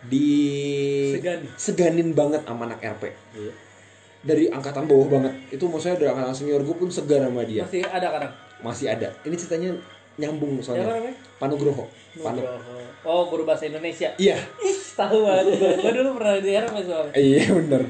[0.05, 0.29] di
[1.17, 1.49] Segani.
[1.57, 3.17] seganin banget sama anak RP.
[3.33, 3.53] Iya.
[4.21, 5.33] Dari angkatan bawah banget.
[5.49, 7.65] Itu maksudnya dari angkatan senior gue pun segar sama dia.
[7.65, 8.33] Masih ada kadang.
[8.61, 9.09] Masih ada.
[9.25, 9.71] Ini ceritanya
[10.21, 10.85] nyambung soalnya.
[10.85, 11.17] namanya?
[11.41, 11.89] Panugroho.
[12.21, 12.45] Panuk.
[13.01, 14.13] Oh, guru bahasa Indonesia.
[14.21, 14.37] Iya.
[14.61, 15.57] Ih, tahu banget.
[15.81, 17.13] Gua dulu pernah di RP soalnya.
[17.17, 17.83] Iya bener.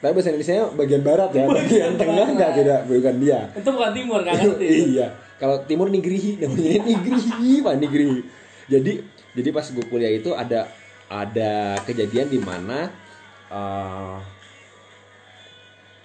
[0.00, 3.40] Tapi bahasa Indonesia bagian barat ya, bagian tengah nggak tidak bukan dia.
[3.52, 4.68] Itu bukan timur, ngerti.
[4.96, 5.12] iya.
[5.36, 8.18] Kalau timur nigrihi namanya nigrihi, pak nigrihi.
[8.72, 8.92] Jadi
[9.36, 10.72] jadi pas gue kuliah itu ada
[11.12, 12.88] ada kejadian di mana
[13.52, 14.16] eh,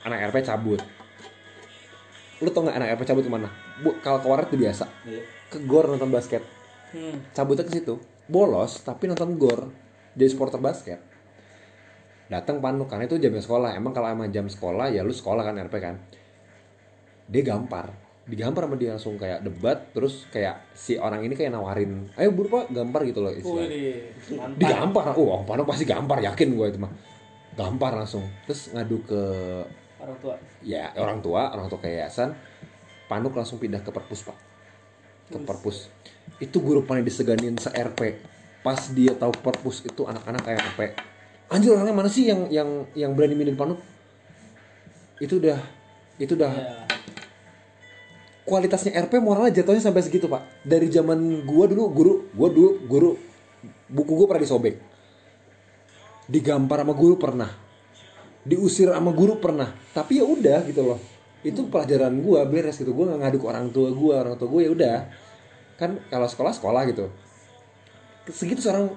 [0.03, 0.83] anak RP cabut.
[2.43, 3.47] Lu tau nggak anak RP cabut ke mana?
[3.79, 4.91] Bu, kalau ke warnet itu biasa.
[5.07, 5.23] Iya.
[5.47, 6.43] Ke gor nonton basket.
[6.91, 7.23] Hmm.
[7.31, 7.95] Cabutnya ke situ.
[8.27, 9.71] Bolos tapi nonton gor.
[10.19, 11.14] Jadi supporter basket.
[12.25, 13.77] Datang Panuk karena itu jamnya sekolah.
[13.77, 15.95] Emang kalau emang jam sekolah ya lu sekolah kan RP kan.
[17.25, 17.89] dia gampar.
[18.25, 22.49] Digampar sama dia langsung kayak debat terus kayak si orang ini kayak nawarin ayo buru
[22.49, 22.73] pak.
[22.73, 24.57] Gampar gitu loh mantap.
[24.57, 25.03] digampar.
[25.17, 26.93] Oh Panuk pasti gampar yakin gue itu mah.
[27.53, 28.25] Gampar langsung.
[28.49, 29.21] Terus ngadu ke
[30.01, 30.35] Orang tua.
[30.61, 32.33] ya orang tua orang tua ke yayasan
[33.05, 34.37] Panuk langsung pindah ke perpus pak.
[35.29, 35.89] Ke perpus.
[36.41, 38.33] Itu guru paling diseganin se RP
[38.65, 40.81] pas dia tahu perpus itu anak-anak kayak RP
[41.49, 43.79] anjir orangnya mana sih yang yang yang berani milih Panuk
[45.21, 45.59] itu udah
[46.19, 46.51] itu udah.
[46.51, 46.67] Ya.
[48.45, 50.45] kualitasnya RP moralnya jatuhnya sampai segitu pak.
[50.61, 53.11] Dari zaman gua dulu guru gua dulu guru
[53.89, 54.75] buku gua pernah disobek.
[56.29, 57.49] Digampar sama guru pernah.
[58.45, 59.73] Diusir sama guru pernah.
[59.97, 60.99] Tapi ya udah gitu loh.
[61.41, 62.93] Itu pelajaran gua beres gitu.
[62.93, 64.15] Gua nggak ngadu ke orang tua gua.
[64.21, 64.97] Orang tua gua ya udah.
[65.81, 67.09] Kan kalau sekolah sekolah gitu.
[68.29, 68.93] Segitu seorang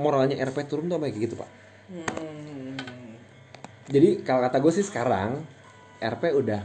[0.00, 2.76] moralnya RP turun tuh kayak gitu pak Hmm.
[3.88, 5.40] jadi kalau kata gue sih sekarang
[5.98, 6.60] RP udah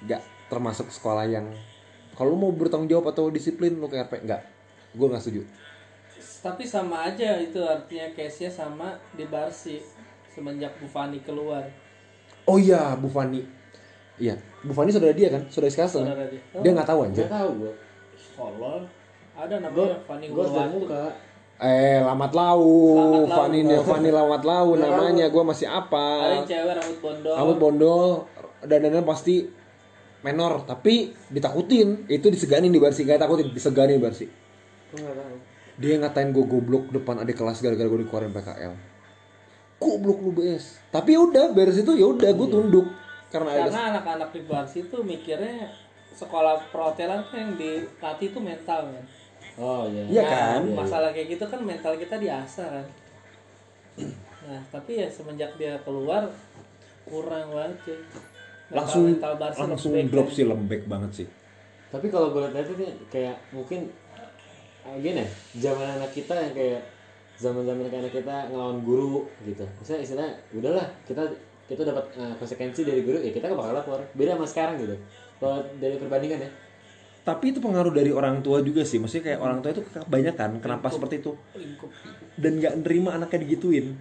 [0.00, 1.46] nggak termasuk sekolah yang
[2.16, 4.42] kalau lu mau bertanggung jawab atau disiplin lu ke RP nggak
[4.96, 5.42] gue nggak setuju
[6.40, 9.76] Tapi sama aja itu artinya case-nya sama di Barsi
[10.26, 11.68] semenjak Bu Fani keluar.
[12.48, 13.44] oh iya Bu Fani
[14.16, 16.40] iya Bu Fani saudara dia kan saudara Saudara dia.
[16.64, 17.72] dia nggak tahu anjir Gak tahu gue.
[18.34, 18.82] Tolol.
[19.36, 21.12] Ada namanya Fani muka.
[21.60, 22.64] Eh Lamat Lau.
[23.28, 26.40] Fani Fani Lamat Lau Nggak namanya gue masih apa?
[26.48, 27.34] Cewek rambut bondol.
[27.36, 28.10] rambut bondol.
[28.64, 29.44] Dan dan pasti
[30.24, 30.64] menor.
[30.64, 32.08] Tapi ditakutin.
[32.08, 33.04] Itu diseganin di Barsi.
[33.04, 34.26] Gak takutin diseganin di Barsi
[35.80, 38.74] dia ngatain gue goblok depan adik kelas gara-gara gue dikeluarin PKL
[39.80, 42.86] goblok lu BS tapi udah beres itu ya udah gue tunduk.
[43.30, 45.70] Karena Karena anak-anak di Barsi itu mikirnya
[46.12, 49.04] sekolah perhotelan tuh yang dilatih itu mental kan.
[49.58, 50.02] Oh iya.
[50.06, 50.60] Iya Nah, kan?
[50.76, 52.86] Masalah kayak gitu kan mental kita diasah kan.
[54.50, 56.26] Nah, tapi ya semenjak dia keluar
[57.04, 57.98] kurang banget cuy.
[57.98, 60.36] Mental- langsung mental Barca langsung lembek, drop kan.
[60.38, 61.28] sih lembek banget sih
[61.90, 63.90] Tapi kalau gue lihat itu nih kayak mungkin
[64.86, 66.82] ah, gini ya, zaman anak kita yang kayak
[67.34, 69.66] zaman-zaman kayak anak kita ngelawan guru gitu.
[69.82, 71.22] Misalnya istilahnya udahlah kita
[71.66, 74.00] kita dapat eh, konsekuensi dari guru ya kita gak bakal lapor.
[74.14, 74.94] Beda sama sekarang gitu.
[75.42, 76.50] Kalau dari perbandingan ya.
[77.30, 78.98] Tapi itu pengaruh dari orang tua juga sih.
[78.98, 80.58] Maksudnya kayak orang tua itu kebanyakan.
[80.58, 81.38] Kenapa seperti itu?
[81.54, 81.90] Lingkup.
[82.34, 83.94] dan nggak nerima anaknya digituin.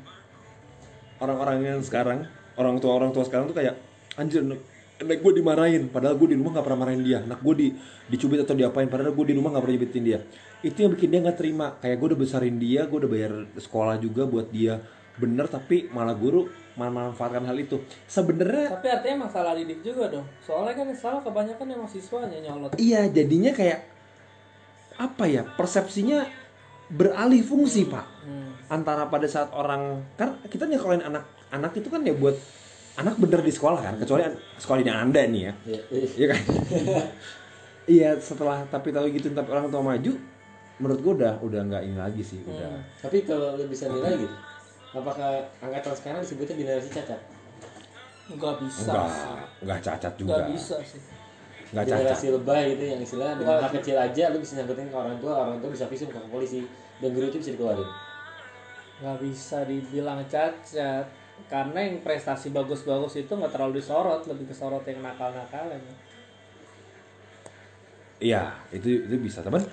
[1.22, 2.26] Orang-orang yang sekarang
[2.58, 3.78] orang tua orang tua sekarang tuh kayak
[4.18, 4.66] anjir anak,
[4.98, 5.94] anak gue dimarahin.
[5.94, 7.22] Padahal gue di rumah nggak pernah marahin dia.
[7.22, 7.68] Anak gue di
[8.10, 10.20] dicubit atau diapain padahal gue di rumah nggak pernah nyubitin dia.
[10.66, 11.78] Itu yang bikin dia nggak terima.
[11.78, 14.82] Kayak gue udah besarin dia gue udah bayar sekolah juga buat dia
[15.20, 20.08] bener tapi malah guru malah manfaatkan hal itu sebenarnya Tapi artinya emang salah didik juga
[20.08, 20.24] dong.
[20.40, 22.72] Soalnya kan yang salah kebanyakan emang siswanya nyolot.
[22.76, 23.84] iya jadinya kayak
[24.96, 26.24] apa ya persepsinya
[26.90, 28.52] beralih fungsi pak Hmm.
[28.68, 32.36] antara pada saat orang kan kita nyekolahin anak anak itu kan ya buat
[32.96, 35.82] anak bener di sekolah kan kecuali an- sekolahnya anda nih ya Iya.
[35.90, 36.08] iya.
[36.14, 36.42] iya kan
[37.90, 40.12] iya setelah tapi tahu gitu tapi orang tua maju
[40.78, 42.84] menurut gua udah udah nggak ini lagi sih udah Hmm.
[43.00, 44.36] Tapi kalau bisa nilai gitu,
[44.92, 47.22] apakah angkatan sekarang disebutnya generasi cacat?
[48.30, 49.30] Nggak bisa enggak sih.
[49.62, 51.02] enggak cacat juga Nggak bisa sih.
[51.70, 54.98] enggak cacat generasi lebay gitu yang istilahnya dengan hal kecil aja lu bisa nyangkutin ke
[54.98, 56.60] orang tua, orang tua bisa visum ke polisi
[56.98, 57.90] dan guru itu bisa dikeluarin.
[59.00, 61.06] Nggak bisa dibilang cacat.
[61.40, 65.80] Karena yang prestasi bagus-bagus itu nggak terlalu disorot, lebih kesorot yang nakal-nakalnya.
[68.20, 69.64] iya itu itu bisa teman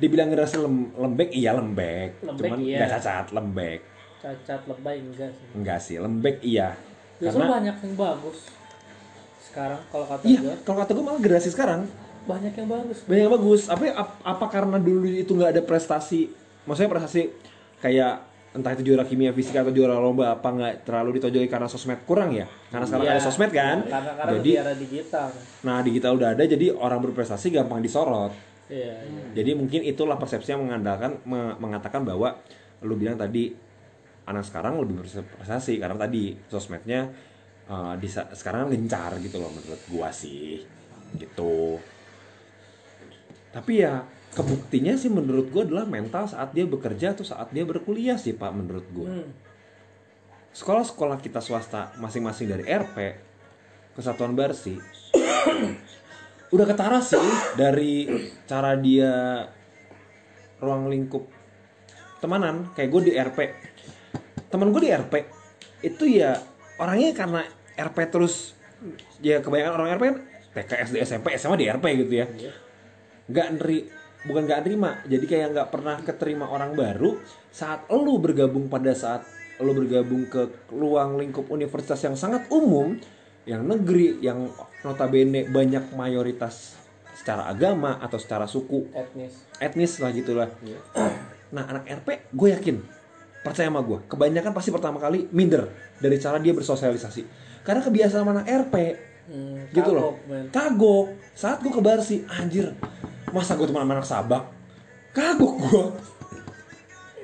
[0.00, 2.76] dibilang generasi lem- lembek iya lembek, Lembek, cuman iya.
[2.80, 3.80] nggak cacat lembek
[4.20, 5.46] Cacat lebay enggak sih.
[5.54, 6.76] enggak sih lembek iya
[7.16, 8.38] Justru karena banyak yang bagus.
[9.42, 11.80] Sekarang kalau kata iya gue kalau kata gue malah generasi sekarang
[12.22, 12.98] banyak yang bagus.
[13.02, 16.28] banyak yang bagus apa ap- apa karena dulu itu nggak ada prestasi
[16.62, 17.32] maksudnya prestasi
[17.78, 22.02] kayak entah itu juara kimia fisika atau juara lomba apa nggak terlalu ditonjoli karena sosmed
[22.02, 23.12] kurang ya karena sekarang Iya.
[23.12, 25.28] ada sosmed kan Karena karena jadi di era digital.
[25.60, 28.34] nah digital udah ada jadi orang berprestasi gampang disorot
[28.66, 29.22] Iya, iya.
[29.34, 32.36] jadi mungkin itulah persepsi yang mengandalkan me- mengatakan bahwa
[32.80, 33.54] lu bilang tadi
[34.30, 37.10] anak sekarang lebih berprestasi karena tadi sosmednya
[37.66, 40.62] uh, di sekarang gencar gitu loh menurut gua sih
[41.18, 41.82] gitu.
[43.50, 48.16] Tapi ya kebuktinya sih menurut gua adalah mental saat dia bekerja atau saat dia berkuliah
[48.16, 49.10] sih pak menurut gua.
[49.10, 49.30] Hmm.
[50.50, 53.22] sekolah-sekolah kita swasta masing-masing dari RP
[53.94, 54.74] Kesatuan Barsi
[56.54, 57.22] udah ketara sih
[57.54, 58.10] dari
[58.50, 59.46] cara dia
[60.58, 61.24] ruang lingkup
[62.20, 62.70] temanan.
[62.76, 63.38] Kayak gue di RP
[64.50, 65.14] teman gue di RP
[65.80, 66.36] itu ya
[66.76, 67.40] orangnya karena
[67.78, 68.58] RP terus
[69.22, 70.18] ya kebanyakan orang RP kan
[70.50, 72.26] TK SD SMP SMA di RP gitu ya.
[73.30, 73.78] Nggak neri
[74.26, 77.16] bukan nggak terima jadi kayak nggak pernah keterima orang baru
[77.48, 79.24] saat lu bergabung pada saat
[79.60, 82.96] lu bergabung ke ruang lingkup universitas yang sangat umum
[83.48, 84.52] yang negeri yang
[84.84, 86.76] notabene banyak mayoritas
[87.16, 88.88] secara agama atau secara suku.
[88.96, 89.44] Etnis.
[89.60, 90.48] Etnis lah gitulah.
[91.52, 92.76] Nah anak RP gue yakin
[93.40, 97.22] percaya sama gue kebanyakan pasti pertama kali minder dari cara dia bersosialisasi.
[97.60, 98.74] Karena kebiasaan anak RP
[99.28, 100.16] hmm, gitu loh.
[100.16, 100.44] kagok, men.
[100.52, 101.06] kagok.
[101.36, 102.72] Saat gue ke Barsi anjir
[103.32, 104.48] masa gue teman anak sabak?
[105.16, 105.84] Kagok gue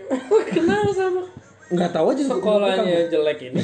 [0.56, 1.22] kenapa sama
[1.68, 3.10] nggak tahu aja sekolahnya kagok.
[3.10, 3.62] jelek ini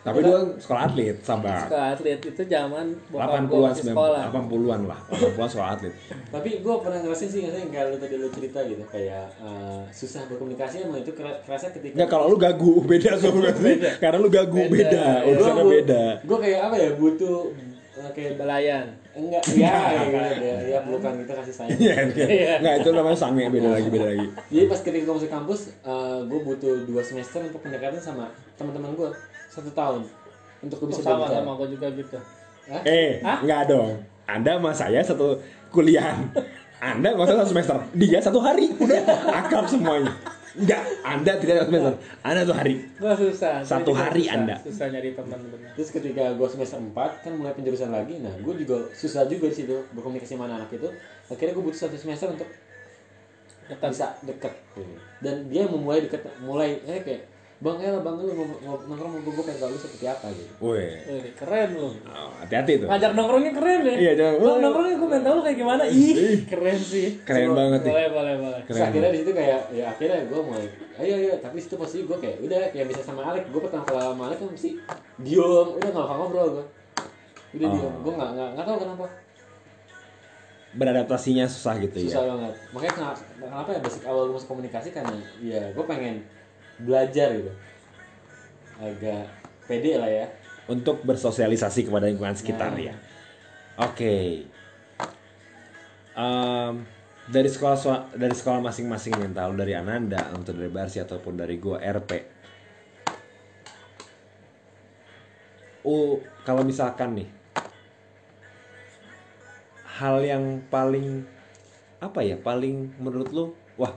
[0.00, 4.98] tapi dia sekolah atlet sabak ke atlet itu zaman 80-an gua masih sekolah 80-an lah
[5.08, 5.94] 80-an sekolah atlet
[6.28, 10.26] tapi gue pernah ngerasain sih ngerasain kayak lu tadi lu cerita gitu kayak eh, susah
[10.26, 13.90] berkomunikasi emang itu kera- kerasa ketika Nggak kalau lu gagu beda sama Beda.
[13.96, 14.68] karena lu gagu Beda.
[14.68, 15.28] beda, Iya.
[15.28, 17.38] urusannya Gua- beda gue kayak apa ya butuh
[17.94, 19.72] eh, kayak belayan enggak ya
[20.04, 21.78] gitu ya, ya pelukan kita kasih sayang.
[21.80, 22.54] Iya, iya.
[22.60, 24.26] nggak itu namanya sange beda lagi beda lagi.
[24.52, 25.60] Jadi pas ketika gue masuk kampus
[26.28, 29.08] gue butuh dua semester untuk pendekatan sama teman-teman gue
[29.48, 30.04] satu tahun
[30.60, 31.40] untuk gue Oh, bisa sama berbicara.
[31.40, 32.18] sama gue juga gitu.
[32.66, 32.82] Hah?
[32.84, 33.38] eh Hah?
[33.40, 33.90] nggak dong.
[34.26, 35.40] Anda sama saya satu
[35.72, 36.12] kuliah.
[36.76, 37.76] Anda masa satu semester.
[37.96, 38.68] Dia satu hari.
[38.76, 39.00] Udah
[39.32, 40.12] akrab semuanya
[40.56, 41.94] Enggak, anda tidak satu semester.
[42.24, 42.74] Anda satu hari.
[42.96, 43.54] Gue susah.
[43.60, 44.54] Satu hari susah, Anda.
[44.64, 48.54] susah nyari teman bener Terus ketika gue semester 4 kan mulai penjurusan lagi, nah gue
[48.64, 50.88] juga susah juga di situ berkomunikasi sama anak itu.
[51.28, 52.48] Akhirnya gue butuh satu semester untuk
[53.68, 54.54] dekat bisa deket.
[55.20, 59.20] Dan dia memulai deket, mulai eh kayak bang El, bang lu mau mau- nongkrong mau
[59.22, 60.52] gue pengen tahu lu seperti apa gitu.
[60.60, 60.92] Wih,
[61.32, 61.88] keren lu.
[62.04, 62.86] Oh, hati-hati tuh.
[62.86, 63.94] ngajak nongkrongnya keren ya?
[63.96, 65.82] Iya, jangan- Bang, nongkrongnya gue pengen tahu lu kayak gimana.
[65.86, 66.12] Ih
[66.44, 67.08] keren sih.
[67.22, 67.90] Keren banget nih.
[67.90, 68.60] boleh boleh boleh.
[68.62, 68.88] Terus Keren.
[68.92, 70.66] akhirnya di situ kayak ya akhirnya gue mulai
[70.98, 71.32] ayo ayo.
[71.38, 74.38] Tapi situ pasti gue kayak udah kayak bisa sama Alek gue pertama kali sama Alek
[74.38, 74.70] kan mesti
[75.18, 75.66] diem.
[75.72, 76.64] Udah nggak ngobrol gue
[77.56, 77.72] udah Oh.
[77.72, 79.06] diem gue nggak nggak nggak tahu kenapa.
[80.76, 82.28] Beradaptasinya susah gitu susah ya.
[82.28, 82.54] banget.
[82.70, 86.20] Makanya kenapa, kenapa ya basic awal gue masuk komunikasi karena ya gue pengen
[86.80, 87.52] belajar gitu
[88.76, 89.24] agak
[89.64, 90.26] pede lah ya
[90.66, 92.90] Untuk bersosialisasi kepada lingkungan sekitar Nah.
[92.90, 92.94] ya.
[93.78, 94.42] Oke.
[96.10, 96.74] Em,
[97.30, 101.78] dari sekolah dari sekolah masing-masing yang tahu dari Ananda untuk dari Barsi ataupun dari gua
[101.78, 102.10] RP.
[105.86, 107.28] Oh, kalau misalkan nih
[110.02, 111.22] hal yang paling
[112.02, 113.44] apa ya paling menurut lu
[113.78, 113.94] wah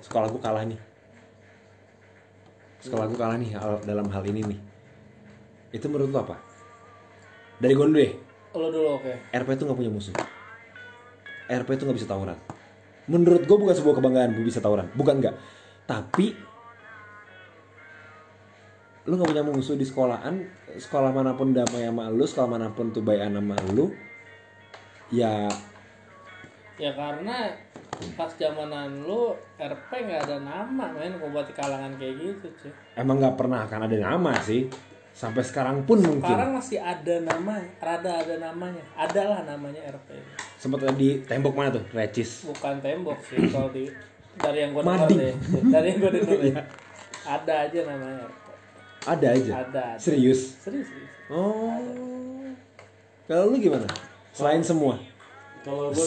[0.00, 0.80] sekolah gua kalah nih
[2.86, 3.50] sekolah gua kalah nih
[3.82, 4.60] dalam hal ini nih.
[5.74, 6.36] Itu menurut lu apa?
[7.58, 8.12] Dari gua dulu deh.
[8.56, 9.12] Lu dulu oke.
[9.34, 10.14] RP itu nggak punya musuh.
[11.50, 12.38] RP itu nggak bisa tawuran.
[13.06, 14.90] Menurut gue bukan sebuah kebanggaan gue bisa tawuran.
[14.98, 15.34] Bukan nggak.
[15.86, 16.26] Tapi
[19.06, 20.42] lu nggak punya musuh di sekolahan
[20.74, 23.94] sekolah mana pun damai sama lu sekolah mana pun tuh baik sama lu
[25.14, 25.46] ya
[26.74, 27.54] ya karena
[28.16, 32.72] pas zamanan lu RP nggak ada nama men kok buat kalangan kayak gitu cuy.
[32.96, 34.68] Emang nggak pernah akan ada nama sih.
[35.16, 36.28] Sampai sekarang pun mungkin.
[36.28, 38.84] Sekarang masih ada nama rada ada namanya.
[38.96, 40.20] Ada lah namanya RP
[40.56, 41.84] sempat di tembok mana tuh?
[41.92, 42.44] Recis.
[42.48, 43.88] Bukan tembok sih kalau di
[44.36, 45.34] dari yang gue dengar deh.
[45.72, 46.54] Dari yang gue dengar deh.
[47.36, 48.46] Ada aja namanya RP
[49.06, 49.52] ada aja?
[49.62, 49.86] Ada, ada.
[50.02, 50.58] serius?
[50.58, 51.10] Serius serius.
[51.30, 52.50] oh.
[53.30, 53.86] Kalau lu gimana?
[54.34, 54.98] Selain semua
[55.66, 56.06] kalau gue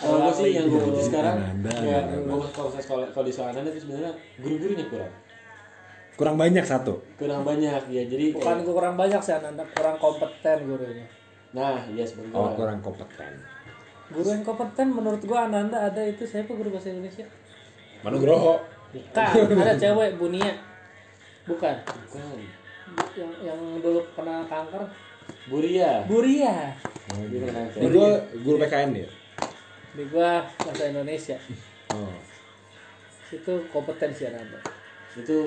[0.00, 3.28] kalau gue sih yang gue butuh sekarang Anda, ya Anda, gue kalau saya sekolah kalau
[3.28, 5.12] di sekolah anda itu sebenarnya guru-gurunya kurang.
[6.14, 7.04] Kurang banyak satu?
[7.20, 11.04] Kurang banyak ya jadi bukan gue kurang banyak sih anak kurang kompeten gurunya.
[11.52, 13.32] Nah iya sebenarnya oh kurang kompeten.
[14.08, 17.28] Guru yang kompeten menurut gue Ananda ada itu siapa guru bahasa Indonesia?
[18.00, 18.64] Manugroho
[18.96, 20.56] bukan ada cewek Bunia.
[21.44, 21.76] Bukan.
[21.84, 22.40] Bukan.
[23.12, 24.88] Yang yang dulu kena kanker
[25.48, 26.04] Buria.
[26.08, 26.72] Buria.
[27.28, 29.08] Dia pernah ini gue guru PKN dia.
[29.94, 31.38] Di gua bahasa Indonesia.
[31.94, 32.16] Oh.
[33.30, 34.58] Itu kompeten sih Ananda
[35.14, 35.38] itu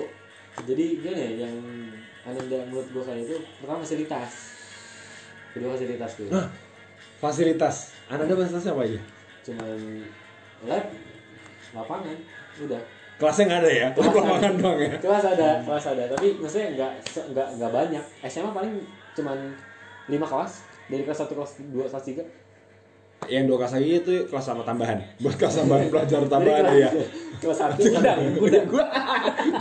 [0.64, 1.56] jadi gimana ya yang
[2.28, 4.32] anda menurut gue kayak itu pertama fasilitas.
[5.56, 6.48] Kedua fasilitas tuh Hah?
[7.24, 7.76] fasilitas.
[8.12, 9.00] Anda ada fasilitasnya apa aja?
[9.44, 9.78] Cuman
[10.68, 10.86] lab
[11.76, 12.18] lapangan
[12.64, 12.82] udah.
[13.18, 13.88] Kelasnya nggak ada ya?
[13.96, 14.94] Kelas lapangan doang ya?
[15.02, 16.04] Kelas ada kelas ada.
[16.16, 16.92] Tapi maksudnya nggak
[17.34, 18.04] nggak nggak banyak.
[18.28, 18.74] SMA paling
[19.16, 19.38] cuman
[20.08, 20.64] lima kelas?
[20.88, 22.24] Dari kelas satu kelas dua kelas tiga?
[23.28, 25.04] Yang dua kelas lagi itu kelas sama tambahan.
[25.20, 26.90] Buat kelas tambahan pelajar tambahan kelas, ya
[27.38, 28.86] kelas satu gudang gudang gua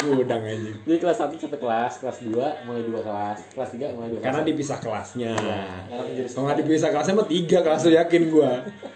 [0.00, 0.42] gudang.
[0.44, 4.20] Aja jadi kelas satu satu kelas kelas dua mulai dua kelas kelas tiga mulai dua
[4.22, 4.48] karena kelas.
[4.52, 5.32] dipisah kelasnya.
[5.36, 8.50] Karena penjurusan kalau nggak dipisah kelasnya mah tiga kelas lu yakin gua?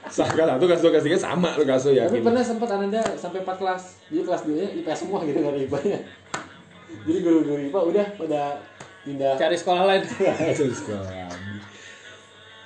[0.08, 2.20] Sah kelas satu kelas dua kelas tiga sama lu kelas tapi yakin.
[2.22, 3.82] pernah sempat ananda sampai empat kelas.
[4.12, 6.00] Jadi kelas dua nya IPS semua gitu kan IPA nya
[7.06, 8.42] jadi guru-guru IPA udah pada
[9.06, 9.34] pindah.
[9.40, 10.02] Cari sekolah lain.
[10.58, 11.29] Terus sekolah.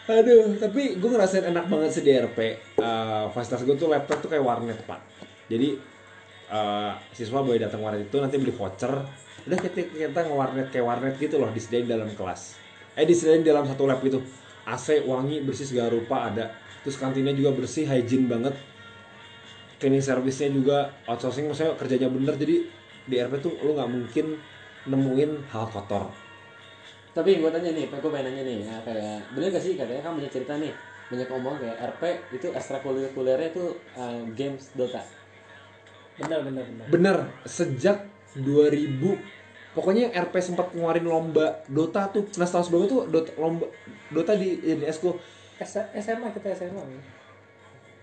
[0.04, 2.38] Aduh, tapi gue ngerasain enak banget sih di RP.
[2.76, 5.00] Eh, fasilitas gue tuh laptop tuh kayak warnet pak.
[5.48, 5.80] Jadi
[6.52, 8.92] eh, siswa boleh datang warnet itu nanti beli voucher.
[9.48, 12.60] Udah kita kita ngewarnet kayak warnet gitu loh disediain dalam kelas.
[13.00, 14.20] Eh disediain dalam satu lab itu
[14.68, 16.52] AC wangi bersih segala rupa ada.
[16.84, 18.52] Terus kantinnya juga bersih hygiene banget.
[19.80, 22.36] Cleaning service-nya juga outsourcing maksudnya kerjanya bener.
[22.36, 22.60] Jadi
[23.08, 24.36] di RP tuh lu nggak mungkin
[24.84, 26.23] nemuin hal kotor
[27.14, 30.18] Tapi gue tanya nih, gue pengen nanya nih, ya, kayak bener gak sih katanya kan
[30.18, 30.74] banyak cerita nih,
[31.06, 32.02] banyak ngomong kayak RP
[32.34, 34.98] itu ekstrakurikulernya itu uh, games Dota.
[36.16, 36.86] bener bener bener.
[36.88, 38.98] Bener sejak 2000
[39.74, 43.66] pokoknya RP sempat ngeluarin lomba Dota tuh nah setahu banget tuh Dota lomba
[44.10, 45.18] Dota di di Esko
[45.58, 47.02] S- SMA kita SMA nih.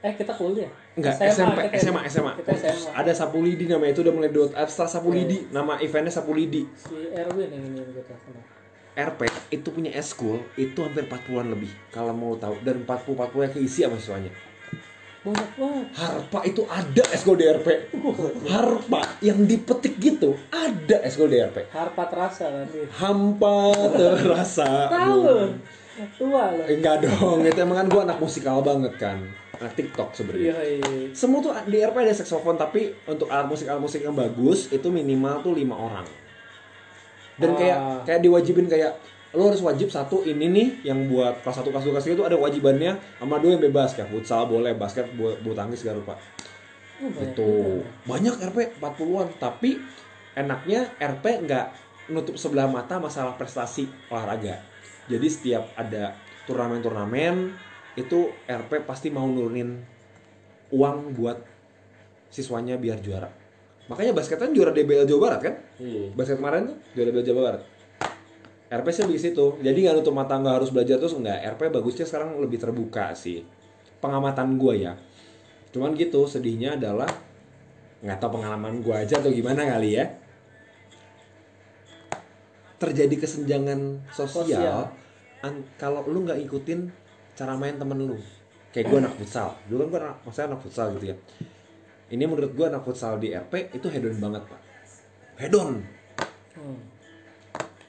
[0.01, 0.68] eh kita kuliah?
[0.91, 4.55] Enggak SMP kita SMA SMA kita SMA ada Sapu Lidi namanya itu udah mulai Dota
[4.55, 8.43] eh, setelah Sapu Lidi nama eventnya Sapu Lidi si Erwin yang ini kita kenal
[8.92, 12.60] RP itu punya eskul itu hampir 40-an lebih kalau mau tahu.
[12.64, 14.32] Dan 40 40 yang keisi sama siswanya.
[15.22, 15.86] Banyak banget.
[15.94, 17.94] Harpa itu ada eskul di RP
[18.50, 24.89] Harpa yang dipetik gitu ada eskul di RP harpa terasa kan dia hampa terasa.
[24.89, 25.22] Tahu
[26.18, 26.66] tua loh.
[26.66, 29.22] Enggak dong itu emang kan gue anak musikal banget kan.
[29.62, 30.58] Anak TikTok sebenarnya.
[30.58, 31.14] Iya iya.
[31.14, 34.89] Semua tuh di RP ada saxophone tapi untuk alat musik alat musik yang bagus itu
[34.89, 36.21] minimal tuh lima orang
[37.40, 38.02] dan kayak Ah.
[38.04, 38.92] kayak diwajibin kayak
[39.32, 42.26] lo harus wajib satu ini nih yang buat kelas satu kelas dua kelas tiga itu
[42.28, 46.16] ada wajibannya sama dua yang bebas kayak futsal boleh basket bulu, bulu tangkis segala rupa
[47.02, 47.52] Oh, banyak itu
[48.06, 49.82] banyak RP 40-an tapi
[50.38, 51.66] enaknya RP nggak
[52.14, 54.62] nutup sebelah mata masalah prestasi olahraga.
[55.10, 56.14] Jadi setiap ada
[56.46, 57.58] turnamen-turnamen
[57.98, 59.82] itu RP pasti mau nurunin
[60.70, 61.42] uang buat
[62.30, 63.34] siswanya biar juara
[63.92, 65.56] makanya basket kan juara DBL Jawa Barat kan?
[65.78, 66.16] Iya.
[66.16, 67.62] basket kemarin tuh juara DBL Jawa Barat.
[68.72, 69.46] RP sih lebih ke situ.
[69.60, 71.44] Jadi nggak nutup mata nggak harus belajar terus nggak.
[71.54, 73.44] RP bagusnya sekarang lebih terbuka sih.
[74.00, 74.96] Pengamatan gue ya.
[75.76, 77.12] Cuman gitu sedihnya adalah
[78.00, 80.08] nggak tahu pengalaman gue aja atau gimana kali ya.
[82.80, 84.80] Terjadi kesenjangan sosial, Sosial.
[85.44, 86.89] an- kalau lu nggak ikutin
[87.36, 88.18] cara main temen lu.
[88.72, 89.52] Kayak gue anak futsal.
[89.68, 91.18] Dulu kan gue anak, maksudnya anak futsal gitu ya
[92.12, 94.62] ini menurut gue anak futsal di RP itu hedon banget pak.
[95.39, 95.82] Hedon.
[96.51, 96.80] Hmm.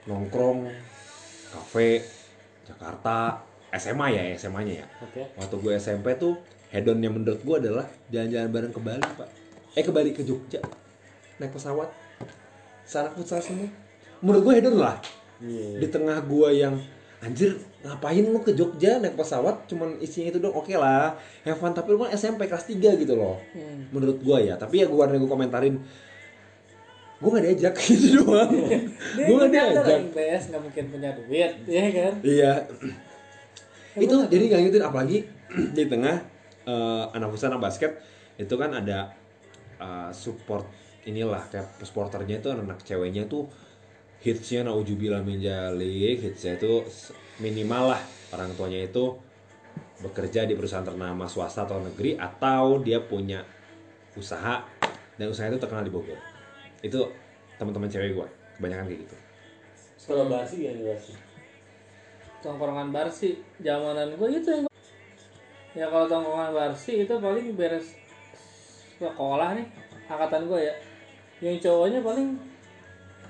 [0.03, 0.67] nongkrong
[1.55, 2.03] kafe
[2.67, 3.39] Jakarta
[3.75, 4.87] SMA ya SMA nya ya.
[5.03, 5.23] Oke.
[5.39, 6.39] waktu gue SMP tuh
[6.75, 9.29] hedonnya menurut gue adalah jalan-jalan bareng ke Bali pak.
[9.75, 10.63] Eh ke Bali ke Jogja.
[11.39, 11.91] Naik pesawat.
[12.87, 13.71] Sanak futsal semua.
[14.23, 14.99] Menurut gue hedon lah.
[15.43, 15.83] Iya.
[15.83, 16.79] di tengah gue yang
[17.23, 21.15] anjir ngapain lu ke Jogja naik pesawat cuman isinya itu dong oke lah
[21.47, 21.71] have fun.
[21.71, 23.87] Tapi lu kan SMP kelas 3 gitu loh Hmm.
[23.95, 24.59] menurut gue ya.
[24.59, 25.79] Tapi ya gue gue komentarin
[27.23, 28.51] gue gak diajak gitu doang.
[29.15, 29.99] Dia gue gak diajak.
[30.11, 32.15] PS nggak mungkin punya duit, ya kan?
[32.21, 32.53] Iya.
[33.93, 35.19] itu jadi nggak ngikutin apalagi
[35.77, 36.17] di tengah
[36.65, 38.01] eh, anak futsal anak basket
[38.35, 39.13] itu kan ada
[39.79, 40.65] eh, support
[41.05, 43.47] inilah kayak supporternya itu anak ceweknya tuh
[44.23, 46.87] hitsnya naujubillah min jalik hitsnya itu
[47.43, 49.19] minimal lah orang tuanya itu
[50.03, 53.43] bekerja di perusahaan ternama swasta atau negeri atau dia punya
[54.19, 54.67] usaha
[55.19, 56.19] dan usaha itu terkenal di Bogor.
[56.83, 57.11] Itu
[57.59, 59.17] teman-teman cewek gue kebanyakan kayak gitu.
[59.99, 61.15] Sekolah basi ya basi.
[62.43, 64.67] Tongkrongan barsi, zamanan gue itu yang
[65.79, 67.95] ya kalau tongkrongan barsi itu paling beres
[68.99, 69.67] sekolah nih
[70.11, 70.75] angkatan gue ya.
[71.39, 72.52] Yang cowoknya paling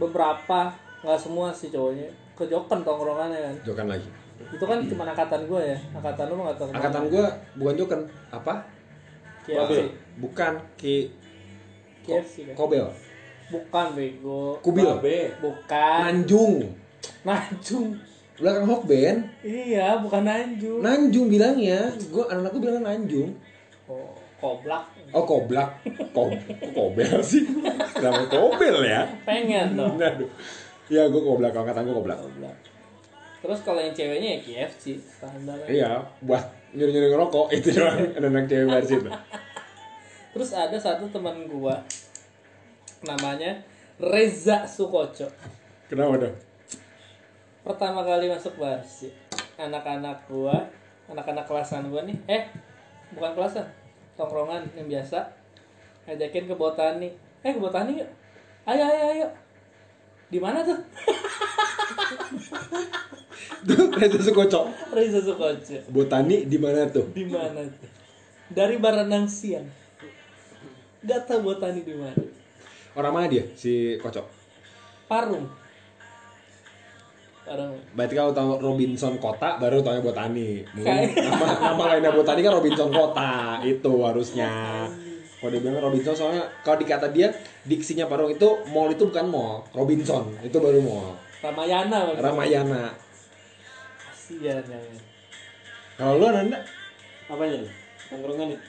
[0.00, 0.72] beberapa
[1.02, 2.08] nggak semua sih cowoknya.
[2.38, 3.54] Kejokan tongkrongannya kan.
[3.66, 4.08] Jokan lagi.
[4.52, 5.78] Itu kan cuma angkatan gue ya.
[5.96, 6.78] Angkatan lu nggak tahu ke mana.
[6.80, 7.24] angkatan gue
[7.60, 8.00] bukan jokan
[8.32, 8.54] apa?
[9.42, 9.90] KFC
[10.22, 11.10] bukan ki
[12.02, 12.54] KFC kan?
[12.58, 12.86] Kobel,
[13.50, 14.58] bukan bego.
[14.58, 15.06] Kubil, B.
[15.38, 15.98] bukan.
[16.02, 16.66] Nanjung,
[17.22, 17.94] Nanjung.
[18.32, 19.16] Belakang Hokben,
[19.46, 20.82] iya bukan Nanjung.
[20.82, 23.30] Nanjung bilangnya, gue anak-anakku bilang Nanjung.
[23.86, 24.82] oh koblak.
[25.14, 25.78] Oh Koblak,
[26.10, 27.46] Kob, kok Kobel sih,
[28.02, 29.06] kenapa Kobel ya?
[29.22, 30.26] pengen dong Aduh,
[30.88, 32.18] ya gue Koblak, angkatan gue Koblak.
[32.18, 32.56] koblak
[33.38, 35.58] terus kalau yang ceweknya ya KFC standar.
[35.66, 39.10] Iya, buat nyuri-nyuri ngerokok itu doang anak-anak cewek baris itu.
[40.30, 41.74] terus ada satu teman gua
[43.02, 43.58] namanya
[43.98, 45.26] Reza Sukoco
[45.86, 46.36] Kenapa dong?
[47.62, 49.10] pertama kali masuk barsi
[49.54, 50.54] anak-anak gua
[51.06, 52.46] anak-anak kelasan gua nih eh
[53.12, 53.66] bukan kelasan
[54.14, 55.18] tongkrongan yang biasa
[56.06, 57.10] ngajakin ke botani
[57.42, 58.10] eh ke botani yuk
[58.66, 59.28] ayo ayo ayo
[60.32, 60.78] di mana tuh
[63.62, 64.66] Tuh, Reza Sukoco.
[64.90, 65.54] Reza Sukoco
[65.94, 67.06] Botani di mana tuh?
[67.14, 67.90] di mana tuh
[68.50, 69.66] dari Baranang siang
[71.02, 72.18] gak tahu botani di mana
[72.92, 73.44] Orang mana dia?
[73.56, 74.26] Si Kocok.
[75.08, 75.48] Parung
[77.42, 80.60] Parung Berarti kalau tahu Robinson Kota baru tahu Botani.
[80.76, 84.52] Mungkin nama, nama lainnya Botani kan Robinson Kota itu harusnya.
[85.42, 87.34] Kalau dia bilang Robinson soalnya kalau dikata dia
[87.66, 92.30] diksinya Parung itu mall itu bukan mall Robinson itu baru mall Ramayana maksudnya.
[92.30, 92.82] Ramayana
[93.98, 94.78] Kasian ya.
[95.98, 96.62] kalau lu Nanda
[97.32, 97.72] Apanya nih?
[98.12, 98.60] Tongkrongan nih.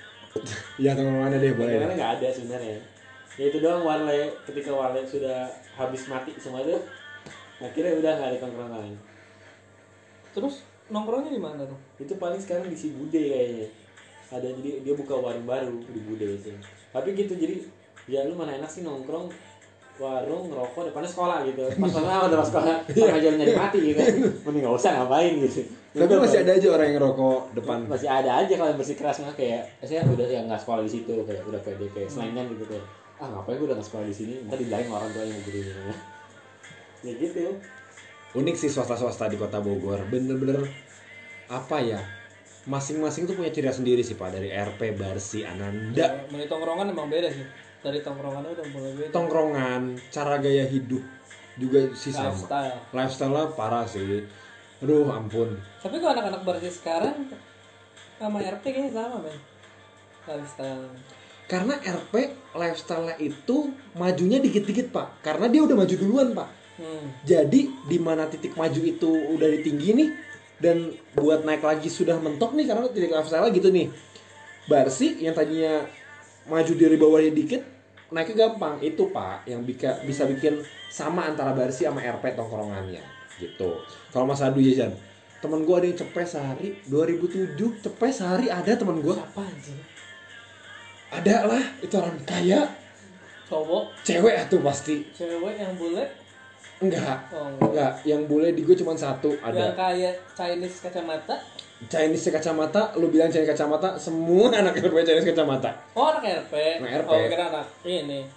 [0.81, 2.77] ya tengok mana deh boleh Tongkrongan nggak ada sebenarnya.
[3.33, 6.77] Ya itu doang warle ketika warle sudah habis mati semua itu
[7.59, 8.93] akhirnya udah nggak ada tongkrongan.
[10.33, 10.55] Terus
[10.89, 11.79] nongkrongnya di mana tuh?
[11.99, 13.67] Itu paling sekarang di si Bude kayaknya.
[14.33, 16.57] Ada jadi dia buka warung baru di Bude sih.
[16.89, 17.61] Tapi gitu jadi
[18.09, 19.29] ya lu mana enak sih nongkrong
[20.01, 21.61] warung ngerokok depannya sekolah gitu.
[21.85, 24.01] Pas mana udah sekolah sama aja nyari mati gitu.
[24.49, 25.61] Mending nggak usah ngapain gitu.
[25.93, 27.77] Tapi masih ada aja orang yang ngerokok depan.
[27.85, 31.13] Masih ada aja kalau yang bersikeras mah kayak saya udah yang nggak sekolah di situ
[31.29, 32.85] kayak udah pede kayak selingan gitu kayak
[33.21, 34.33] ah ngapain gue udah nggak sekolah di sini?
[34.49, 35.59] Ntar dibilangin orang tuanya gitu.
[37.05, 37.41] Ya gitu.
[38.33, 40.01] Unik sih swasta-swasta di kota Bogor.
[40.09, 40.65] Bener-bener
[41.53, 42.01] apa ya
[42.65, 47.07] masing-masing tuh punya ciri sendiri sih pak dari RP Barsi Ananda Ya, menit tongkrongan emang
[47.07, 47.43] beda sih.
[47.79, 49.09] Dari tongkrongannya udah mulai beda.
[49.11, 51.03] tongkrongan cara gaya hidup
[51.53, 52.77] juga sih sama Lifestyle.
[52.91, 54.23] lifestyle parah sih
[54.79, 57.29] aduh ampun Tapi kalau anak-anak berarti sekarang
[58.15, 59.37] sama RP kayaknya sama men.
[60.23, 60.87] Lifestyle.
[61.43, 62.13] karena RP
[62.53, 63.57] lifestyle itu
[63.93, 67.05] majunya dikit-dikit pak karena dia udah maju duluan pak Hmm.
[67.21, 70.09] jadi di mana titik maju itu udah di tinggi nih
[70.61, 73.89] dan buat naik lagi sudah mentok nih karena titik lifestyle gitu nih.
[74.69, 75.83] Barsi yang tadinya
[76.47, 77.61] maju dari bawahnya dikit
[78.13, 78.79] naiknya gampang.
[78.81, 80.61] Itu pak yang bisa bisa bikin
[80.93, 83.01] sama antara Barsi sama RP tongkrongannya
[83.41, 83.81] gitu.
[84.13, 84.93] Kalau Mas Adu jajan
[85.43, 89.75] temen gue ada yang cepet sehari 2007 cepet sehari ada temen gue Apa anjing?
[91.13, 92.61] ada lah itu orang kaya.
[93.43, 95.05] Cowok, cewek tuh pasti.
[95.13, 96.09] Cewek yang bule,
[96.83, 97.91] enggak oh, enggak.
[98.03, 101.35] yang boleh di gue cuma satu yang ada kayak Chinese kacamata.
[101.83, 106.53] Chinese kacamata lu bilang Chinese kacamata semua anak RP Chinese kacamata Oh anak RP.
[106.79, 107.09] Anak RP.
[107.09, 108.27] Oh kira anak ini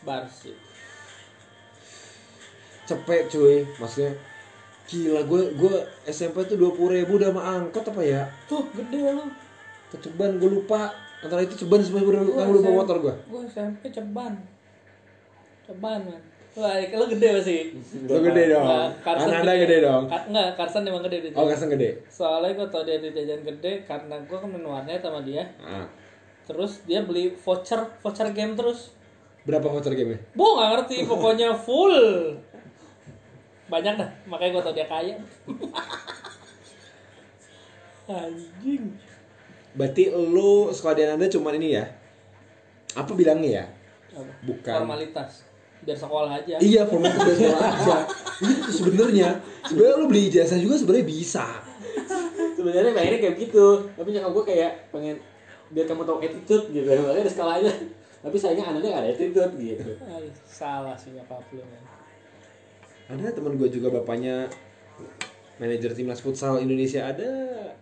[0.00, 0.52] Barsi.
[2.84, 4.12] cepet cuy maksudnya
[4.84, 5.74] gila gue gue
[6.04, 9.24] SMP tuh dua puluh ribu udah sama angkot apa ya Tuh gede lu.
[9.88, 10.92] ke Ceban gue lupa
[11.24, 14.36] antara itu Ceban sebenarnya gue lupa motor gue Gue SMP ceban.
[15.64, 16.20] Ceban man.
[16.54, 17.58] Wah, lu gede pasti.
[18.06, 21.66] lu gede dong Nah, Carson anda gede dong Ka- enggak, Carson emang gede oh kasih
[21.68, 25.42] gede Soalnya gue tau dia di jajan gede karena gue kan main warnet sama dia.
[25.58, 25.82] ah.
[26.44, 28.94] Terus dia beli voucher, voucher game terus.
[29.42, 31.96] berapa voucher game Bu nggak ngerti, pokoknya full.
[33.66, 35.16] Banyak dah, makanya gue tau dia kaya.
[38.06, 38.92] Anjing.
[39.72, 41.82] berarti lu sekolah di anda cuma ini ya
[42.92, 43.64] apa bilangnya ya
[44.12, 44.30] Apa?
[44.44, 45.42] bukan Formalitas.
[45.84, 46.56] Biar sekolah aja.
[46.56, 47.96] Iya, format udah sekolah aja.
[48.40, 49.28] Itu sebenarnya,
[49.68, 51.46] sebenarnya lu beli ijazah juga sebenarnya bisa.
[52.54, 55.16] sebenarnya pengennya kayak gitu tapi nyokap gue kayak pengen
[55.68, 57.72] biar kamu tahu attitude gitu makanya ada skalanya
[58.24, 59.90] tapi sayangnya anaknya gak ada attitude gitu
[60.48, 61.60] salah sih nyokap lu.
[63.04, 64.48] Ada teman gue juga bapaknya
[65.60, 67.28] manajer timnas futsal Indonesia ada.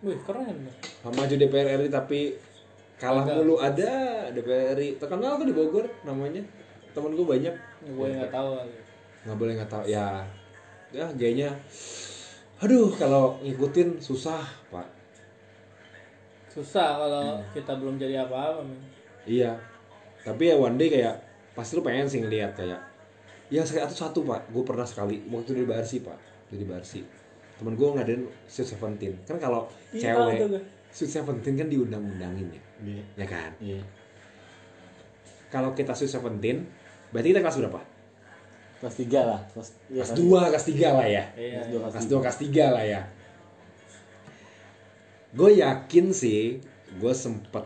[0.03, 0.67] Wih keren.
[1.07, 2.35] Maju DPR RI tapi
[2.99, 4.99] kalah mulu ada DPR RI.
[4.99, 6.43] Terkenal tuh di Bogor namanya.
[6.93, 7.55] Temen gue banyak.
[7.89, 8.49] Gue nggak tahu.
[9.25, 10.21] Nggak boleh nggak tahu ya.
[10.93, 11.49] Ya gayanya.
[12.61, 14.87] Aduh kalau ngikutin susah pak.
[16.53, 18.61] Susah kalau kita belum jadi apa-apa.
[19.25, 19.57] Iya.
[20.21, 21.17] Tapi ya one day kayak
[21.57, 22.79] pasti lu pengen sih ngeliat kayak
[23.53, 26.17] yang sekali atau satu pak, gue pernah sekali waktu di Barsi pak,
[26.49, 27.05] jadi Barsi.
[27.53, 29.13] Temen gue ngadain Sweet Seventeen.
[29.29, 30.57] Kan kalau Iya, cewek.
[30.89, 33.51] Sweet Seventeen kan diundang-undangin ya, iya ya kan?
[33.61, 33.81] iya
[35.53, 36.65] Kalau kita Sweet Seventeen,
[37.13, 37.81] berarti kita kelas berapa?
[38.83, 41.23] kelas tiga lah kelas iya, Kelas dua, kelas tiga lah ya.
[41.39, 41.59] Iya.
[41.63, 43.01] kelas dua kelas Kelas tiga dua, kelas tiga lah ya.
[45.33, 46.59] Gue yakin sih,
[46.99, 47.63] gue sempet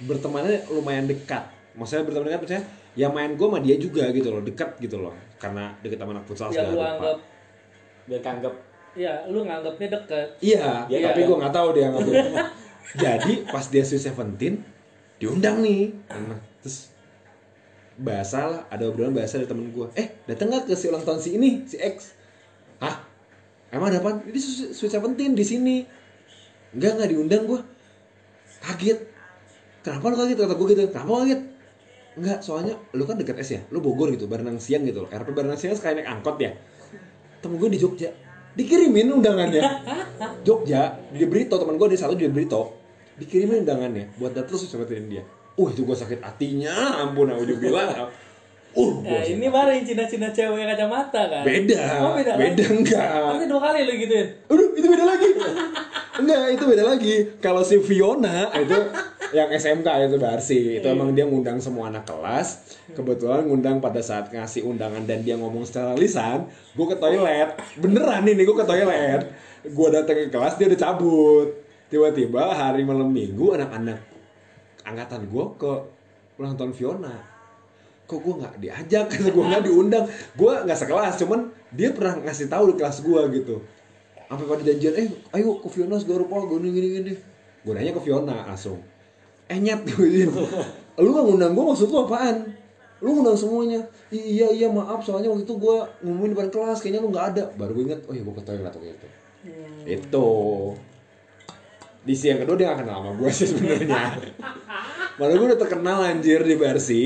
[0.00, 1.42] bertemannya lumayan dekat.
[1.74, 2.64] Maksudnya berteman dekat maksudnya
[2.94, 5.14] ya main gue sama dia juga gitu loh, dekat gitu loh.
[5.36, 6.86] Karena deket sama anak futsal Ya segala lu rupa.
[6.94, 7.18] anggap,
[8.08, 8.54] biar kanggap
[8.94, 10.28] ya lu nganggapnya deket.
[10.40, 11.28] Iya, Iya, tapi iya.
[11.28, 12.02] gue nggak tahu dia nggak
[13.04, 14.54] Jadi pas dia Sweet Seventeen
[15.18, 16.94] diundang nih, nah, terus
[17.98, 19.86] bahasa lah, ada obrolan bahasa dari temen gue.
[19.98, 22.14] Eh, dateng nggak ke si ulang tahun si ini, si X?
[22.78, 23.02] Hah?
[23.74, 24.22] Emang ada apa?
[24.24, 24.38] Ini
[24.72, 25.76] Sweet Seventeen di sini.
[26.72, 27.60] Enggak nggak diundang gue.
[28.62, 28.98] Kaget.
[29.82, 30.36] Kenapa lu kaget?
[30.38, 30.82] Kata gue gitu.
[30.94, 31.40] Kenapa kaget?
[32.18, 35.10] Enggak, soalnya lu kan deket S ya, lu Bogor gitu, Barenang siang gitu loh.
[35.14, 36.50] RP Barenang siang sekali naik angkot ya.
[37.38, 38.10] Temen gue di Jogja,
[38.58, 39.62] dikirimin undangannya.
[40.42, 42.74] Jogja, di Brito, temen gue di satu di Brito,
[43.22, 45.22] dikirimin undangannya buat datang terus seperti dia.
[45.58, 47.90] Uh, itu gue sakit hatinya, ampun aku juga bilang.
[48.78, 51.40] Uh, gua ini baru yang cina-cina cewek kacamata kan.
[51.42, 52.76] beda, Oh beda, beda lagi.
[52.78, 53.08] enggak.
[53.24, 54.28] Nanti dua kali lu gituin.
[54.44, 55.28] Aduh, itu beda lagi.
[56.20, 57.14] Enggak, itu beda lagi.
[57.40, 58.76] Kalau si Fiona itu
[59.32, 64.32] yang SMK itu Barsi itu emang dia ngundang semua anak kelas kebetulan ngundang pada saat
[64.32, 69.28] ngasih undangan dan dia ngomong secara lisan gue ke toilet beneran ini gue ke toilet
[69.68, 71.48] gue datang ke kelas dia udah cabut
[71.92, 74.00] tiba-tiba hari malam minggu anak-anak
[74.88, 75.72] angkatan gue ke
[76.38, 77.14] ulang tahun Fiona.
[78.08, 79.06] Kok gue nggak diajak?
[79.12, 80.04] Kata gue nggak diundang.
[80.34, 83.56] Gue nggak sekelas cuman dia pernah ngasih tahu di kelas gue gitu.
[84.28, 87.12] Sampai pada janjian eh ayo ke Fiona segala rupa gini gini gini.
[87.64, 88.80] Gue nanya ke Fiona langsung
[89.48, 90.28] eh nyet gue
[90.98, 92.36] lu nggak ngundang gue maksud lu apaan?
[93.00, 93.80] Lu ngundang semuanya.
[94.12, 97.44] "I- iya iya maaf soalnya waktu itu gue ngumumin depan kelas kayaknya lu nggak ada.
[97.56, 99.08] Baru gue inget oh iya gue ke toilet waktu itu.
[99.88, 100.26] Itu
[102.08, 104.16] di siang kedua dia gak kenal sama gue sih sebenarnya
[105.20, 107.02] malah gue udah terkenal anjir di Barsi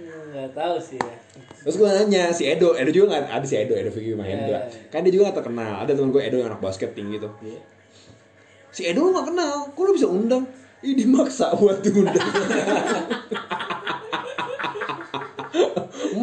[0.00, 1.12] Hmm, nggak tahu sih ya
[1.60, 4.64] Terus gue nanya si Edo, Edo juga gak ada si Edo, Edo Vicky Mahendra.
[4.64, 4.88] Iya.
[4.88, 5.84] Kan dia juga gak terkenal.
[5.84, 7.28] Ada temen gue Edo yang anak basket tinggi tuh.
[7.44, 7.60] Iya.
[8.72, 10.48] Si Edo lu gak kenal, kok lu bisa undang?
[10.80, 12.16] Ih dimaksa buat diundang.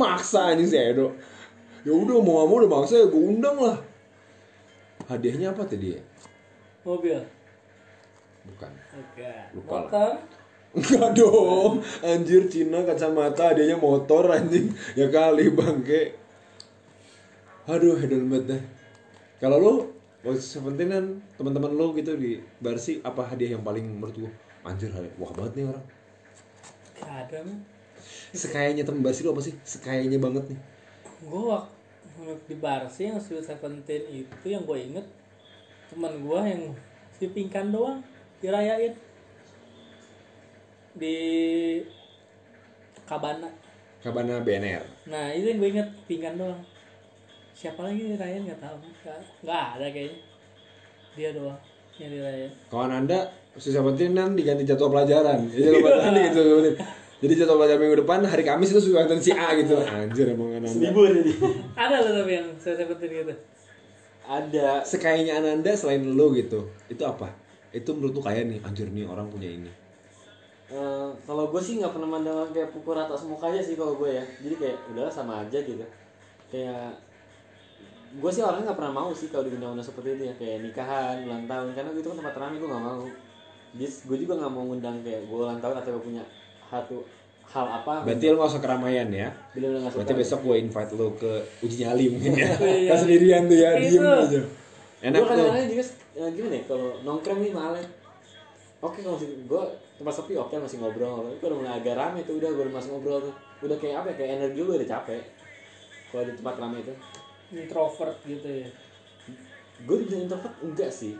[0.01, 1.13] Maksa anjing si Edo.
[1.85, 3.77] Ya udah mau gak mau udah maksa ya gue undang lah.
[5.05, 6.01] Hadiahnya apa tadi ya?
[6.87, 7.19] mobil
[8.47, 8.71] Bukan.
[9.55, 9.91] Lupa lah.
[9.91, 10.13] motor
[10.77, 11.81] Enggak dong.
[12.05, 14.69] Anjir Cina kacamata hadiahnya motor anjing.
[14.93, 16.13] Ya kali bangke.
[17.67, 18.61] Aduh, hedon banget dah.
[19.43, 19.73] Kalau lu
[20.25, 21.05] waktu Seventeen kan
[21.37, 24.29] teman-teman lu gitu di Barsi apa hadiah yang paling menurut lu
[24.65, 25.85] anjir wah banget nih orang.
[26.97, 27.61] Gak ada men
[28.33, 29.53] Sekayanya temen Barsi lu apa sih?
[29.61, 30.59] Sekayanya banget nih.
[31.27, 35.05] waktu di Barsi yang Sweet Seventeen itu yang gue inget
[35.87, 36.63] teman gue yang
[37.15, 38.03] si pingkan doang
[38.37, 38.93] dirayain
[40.93, 41.15] di
[43.07, 43.49] Kabana
[44.01, 44.83] Kabana BNR.
[45.09, 46.61] nah itu yang gue inget pingkan doang
[47.53, 50.17] siapa lagi yang dirayain nggak tahu nggak nggak ada kayaknya
[51.17, 51.59] dia doang
[51.97, 53.19] yang dirayain Kawan anda
[53.57, 55.49] si Seventeen kan diganti jadwal pelajaran.
[55.49, 56.75] Jadi jadwal pelajaran Seventeen.
[57.17, 59.73] Jadi jadwal pelajaran minggu depan hari Kamis itu suka si A gitu.
[59.81, 60.77] Anjir emang Ananda.
[60.77, 61.31] Libur jadi.
[61.89, 63.33] ada loh tapi yang Sweet Seventeen gitu
[64.29, 64.85] Ada.
[64.85, 67.33] sekayanya Ananda selain lo gitu itu apa
[67.75, 69.71] itu menurut lu kaya nih anjir nih orang punya ini.
[70.67, 74.23] Eh, kalau gue sih nggak pernah mandang kayak pukul rata semukanya sih kalau gue ya.
[74.43, 75.83] Jadi kayak udahlah sama aja gitu.
[76.51, 76.99] Kayak
[78.07, 80.33] gue sih orangnya nggak pernah mau sih kalau diundang-undang seperti itu ya.
[80.35, 83.03] Kayak nikahan ulang tahun karena itu kan tempat ramai gue nggak mau.
[83.75, 86.23] Bis, gue juga nggak mau ngundang kayak gue ulang tahun atau gue punya
[86.67, 86.97] satu
[87.47, 87.93] hal apa.
[88.03, 89.31] Berarti lo gak usah keramaian ya?
[89.55, 91.31] Bener-bener nggak suka berarti besok gue invite lo ke
[91.63, 92.51] uji nyali mungkin ya.
[92.91, 94.66] Gak sendirian tuh ya diem aja
[94.97, 95.83] enak gue kadang-kadang juga
[96.17, 97.85] eh, gimana ya kalau nongkrong nih malah
[98.81, 99.63] oke kalau masih gue
[99.97, 101.25] tempat sepi oke masih ngobrol.
[101.41, 103.33] Gue udah mulai agak rame tuh udah gue udah masih ngobrol tuh.
[103.65, 105.23] Udah kayak apa ya kayak energi gue udah capek.
[106.13, 106.93] Kalau di tempat rame itu.
[107.57, 108.69] Introvert gitu ya?
[109.85, 111.17] Gue dibilang introvert enggak sih.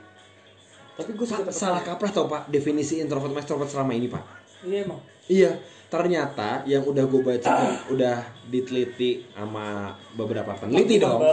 [0.98, 4.24] Tapi gue suka Pak, salah kaprah tau pak definisi introvert sama extrovert selama ini pak.
[4.66, 5.02] Iya emang.
[5.30, 5.52] Iya
[5.88, 7.52] ternyata yang udah gue baca
[7.88, 8.20] udah
[8.52, 11.24] diteliti sama beberapa peneliti dong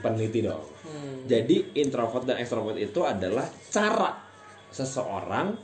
[0.00, 1.28] peneliti dong hmm.
[1.28, 4.14] Jadi introvert dan extrovert itu adalah cara
[4.70, 5.58] seseorang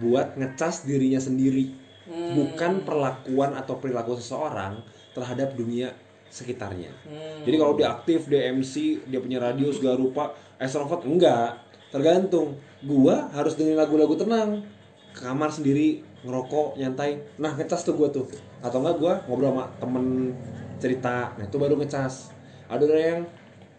[0.00, 2.34] buat ngecas dirinya sendiri, Hmm.
[2.34, 4.82] bukan perlakuan atau perilaku seseorang
[5.14, 5.94] terhadap dunia
[6.26, 6.90] sekitarnya.
[7.06, 7.46] Hmm.
[7.46, 11.62] Jadi kalau dia aktif, dia MC, dia punya radio segala rupa, extrovert enggak,
[11.94, 12.58] tergantung.
[12.82, 14.66] Gua harus dengerin lagu-lagu tenang,
[15.14, 17.22] ke kamar sendiri ngerokok nyantai.
[17.38, 18.26] Nah ngecas tuh gua tuh.
[18.64, 20.34] Atau enggak gua ngobrol sama temen
[20.82, 22.34] cerita, nah itu baru ngecas.
[22.66, 23.22] Ada orang yang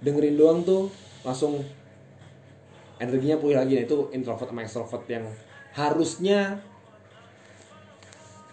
[0.04, 0.92] dengerin doang tuh
[1.24, 1.64] langsung
[3.00, 3.80] energinya pulih lagi.
[3.80, 5.26] Nah itu introvert sama extrovert yang
[5.74, 6.60] harusnya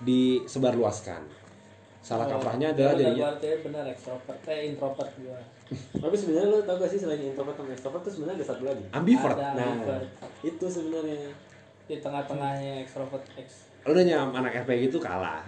[0.01, 1.43] disebarluaskan.
[2.01, 4.41] Salah kaprahnya adalah jadinya benar extrovert.
[4.49, 5.41] Eh introvert gua.
[5.71, 8.85] Tapi sebenarnya lo tau gak sih selain introvert sama extrovert tuh sebenarnya ada satu lagi.
[8.97, 9.37] Ambivert.
[9.37, 9.67] Ada nah.
[9.77, 10.09] ambivert.
[10.47, 11.31] itu sebenarnya.
[11.91, 15.41] Di tengah-tengahnya extrovert ex lu nanya anak RP gitu kalah.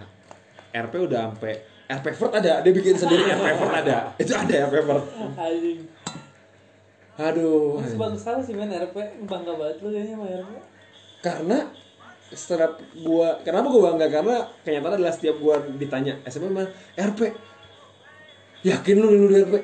[0.73, 1.53] RP udah sampai
[1.85, 3.97] RP Vert ada dia bikin sendiri RP Vert ada.
[4.17, 5.05] Itu ada RP Vert
[7.13, 7.77] aduh.
[7.85, 8.73] Sebagus apa sih men.
[8.73, 8.97] RP
[9.29, 10.51] bangga banget lu kayaknya sama RP
[11.23, 11.57] karena
[12.33, 12.73] setiap
[13.05, 14.07] gua kenapa gua bangga?
[14.09, 14.35] Karena
[14.65, 16.69] kenyataan adalah setiap gua ditanya SMP mana?
[16.97, 17.31] RP
[18.65, 19.55] yakin lu lu di RP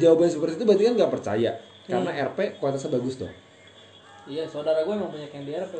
[0.00, 1.50] jawaban seperti itu berarti kan nggak percaya.
[1.88, 3.32] Karena RP kualitasnya bagus dong.
[4.28, 5.74] Iya saudara gue emang banyak yang di RP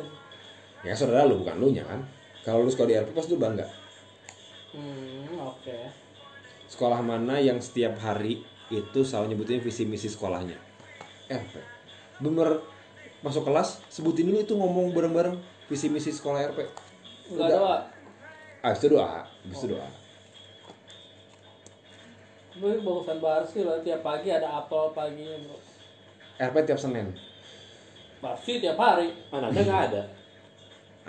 [0.81, 2.05] ya saudara lu bukan lu nya kan?
[2.45, 3.65] Kalau lu sekolah di RP pasti lu bangga.
[4.73, 5.77] Hmm oke.
[6.69, 10.68] Sekolah mana yang setiap hari itu selalu nyebutin visi misi sekolahnya
[11.29, 11.53] RP
[12.19, 12.59] bener
[13.23, 15.37] masuk kelas sebutin dulu itu ngomong bareng-bareng
[15.69, 16.59] visi misi sekolah RP
[17.29, 17.77] Enggak doa.
[18.65, 19.87] Ah itu doa itu doa.
[22.59, 25.57] Gue bagusan Barsi loh tiap pagi ada apel paginya bro
[26.39, 27.07] RP tiap Senin.
[28.19, 29.13] Barsi tiap hari.
[29.31, 30.03] Mana ada nggak ada?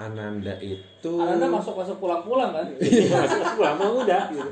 [0.01, 2.65] Ananda itu Ananda masuk masuk pulang pulang kan?
[2.79, 4.23] Iya, masih masih pulang mau udah.
[4.31, 4.51] Gitu.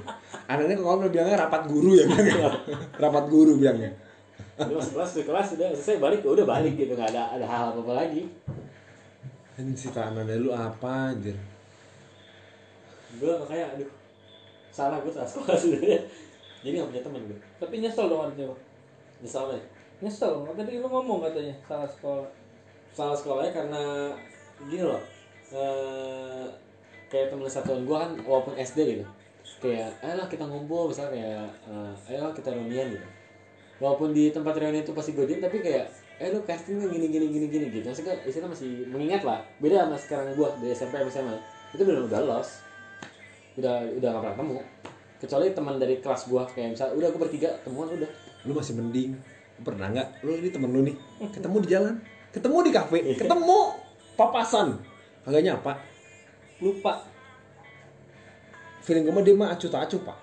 [0.49, 2.51] Ananda kalau udah bilangnya rapat guru ya bilangnya.
[3.05, 3.93] rapat guru bilangnya.
[4.59, 7.47] Udah masuk kelas, di kelas udah selesai balik, ya udah balik gitu, nggak ada ada
[7.47, 8.23] hal apa apa lagi.
[9.55, 11.39] Anjing cerita Ananda lu apa anjir?
[13.19, 13.91] Gue kayak aduh
[14.69, 16.01] salah gue salah sekolah sebenarnya.
[16.59, 17.39] Jadi nggak punya teman gue.
[17.59, 18.51] tapi nyesel dong artinya
[19.23, 19.63] Nyesal nih.
[19.99, 22.27] nyesel tadi lu ngomong katanya salah sekolah
[22.91, 23.83] Salah sekolahnya karena
[24.67, 25.03] gini loh.
[25.55, 26.47] eh
[27.09, 29.05] kayak temen satuan gue kan walaupun SD gitu
[29.59, 33.07] kayak ayolah kita ngumpul misalnya kayak eh, ayolah kita reunian gitu
[33.79, 35.87] walaupun di tempat reunian itu pasti diem tapi kayak
[36.19, 39.87] eh lu casting kan gini gini gini gini gitu maksudnya istilah masih mengingat lah beda
[39.87, 41.35] sama sekarang gue dari SMP sama SMA
[41.79, 42.53] itu benar udah lost
[43.55, 44.57] udah udah gak pernah ketemu
[45.19, 48.11] kecuali teman dari kelas gue kayak misalnya udah aku bertiga temuan udah
[48.47, 49.19] Lu masih mending.
[49.59, 50.09] Pernah nggak?
[50.23, 50.97] Lu ini temen lu nih.
[51.35, 51.95] Ketemu di jalan.
[52.31, 52.99] Ketemu di kafe.
[53.19, 53.59] Ketemu
[54.15, 54.79] papasan.
[55.27, 55.75] Kagak nyapa.
[56.59, 57.07] lupa
[58.83, 60.19] Feeling gue mah dia mah acuh tak acuh pak.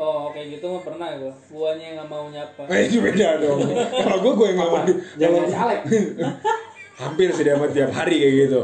[0.00, 3.60] Oh kayak gitu mah pernah gua guanya yang nggak mau nyapa Eh itu beda dong.
[4.08, 4.86] Kalau gue gue yang apa ngomong
[5.20, 5.80] jangan caleg
[7.00, 8.62] hampir sih dia tiap hari kayak gitu.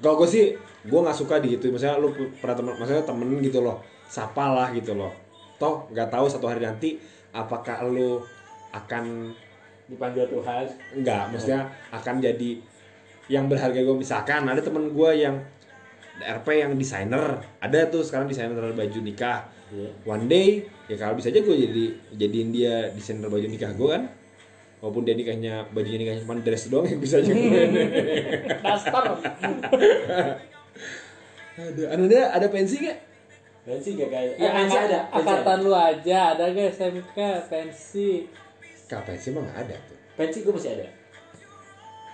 [0.00, 0.44] Kalau gue sih
[0.88, 1.68] gue nggak suka di gitu.
[1.68, 2.08] Misalnya lu
[2.40, 3.84] pernah temen, maksudnya temen gitu loh.
[4.08, 5.12] Sapa lah gitu loh.
[5.60, 6.96] Toh nggak tahu satu hari nanti
[7.36, 8.24] apakah lu
[8.72, 9.34] akan
[9.90, 12.50] dipanggil Tuhan Enggak, maksudnya akan jadi
[13.30, 15.38] yang berharga gue misalkan ada temen gue yang
[16.20, 19.90] RP yang desainer ada tuh sekarang desainer baju nikah Iya.
[20.02, 21.84] one day ya kalau bisa aja gue jadi
[22.18, 24.04] jadiin dia desainer baju nikah gue kan.
[24.80, 27.30] Walaupun dia nikahnya bajunya nikahnya cuma dress doang yang bisa aja.
[27.30, 27.68] Gue
[28.64, 29.04] daster
[31.60, 32.98] ada ada ada pensi gak
[33.68, 34.34] dan sih gak kayak?
[34.40, 34.98] Ya pensi ada?
[35.12, 35.64] Pensi angkatan ada.
[35.68, 37.18] lu aja ada gak SMK
[37.52, 38.24] pensi?
[38.88, 39.98] Kak pensi emang nggak ada tuh.
[40.16, 40.86] Pensi gue masih ada.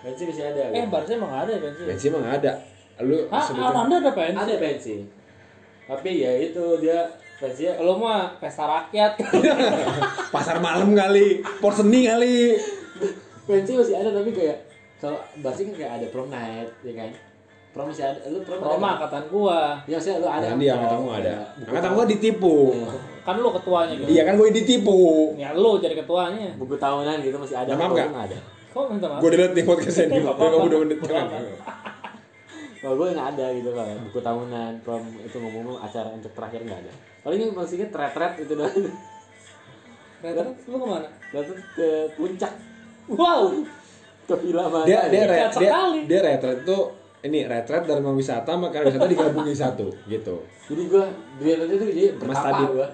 [0.02, 1.82] Pensi masih ada eh barusan emang ada ya pensi?
[1.86, 2.52] Pensi emang nggak ada.
[3.06, 4.36] Lu Hah, sebutkan Ananda ada pensi?
[4.42, 4.96] ada pensi.
[5.86, 6.98] Tapi ya itu dia
[7.36, 9.20] ya Lu mah pesta rakyat.
[10.34, 12.56] Pasar malam kali porseni kali.
[13.44, 14.58] Pensi masih ada tapi kayak
[14.96, 17.10] kalau Barsi kan kayak ada prom night ya kan?
[17.76, 18.96] Prom masih ada lu prom kan?
[18.96, 19.76] angkatan gua.
[19.84, 21.34] Ya maksudnya lu ada prom, angkatan gue ada.
[21.68, 22.56] Angkatan gue ditipu.
[23.22, 24.08] Kan lu ketuanya gitu.
[24.08, 24.98] Iya kan gue ditipu.
[25.36, 26.48] Ya lu jadi ketuanya.
[26.56, 27.70] Buku tahunan gitu masih ada.
[27.76, 28.08] Maaf kalau nggak?
[28.08, 28.38] gua nggak ada.
[28.72, 29.20] Kok minta maaf?
[29.20, 30.98] gue delete nih podcastnya nih Nggak Udah menit.
[32.86, 36.86] Kalau gue nggak ada gitu kan buku tahunan prom itu ngomong acara untuk terakhir nggak
[36.86, 36.92] ada.
[37.26, 38.70] Paling yang maksudnya tret-tret itu doang.
[40.22, 41.08] Ternyata lu ke mana?
[41.34, 42.52] Lalu ke puncak.
[43.10, 43.50] Wow,
[44.30, 46.00] ke villa mana dia dia re, dia sekali.
[46.06, 46.94] dia retret tuh
[47.26, 50.46] ini retret dari wisata maka wisata digabungin satu gitu.
[50.70, 51.04] Jadi gue
[51.42, 52.62] dia tadi tuh jadi Mas tadi.
[52.70, 52.88] gue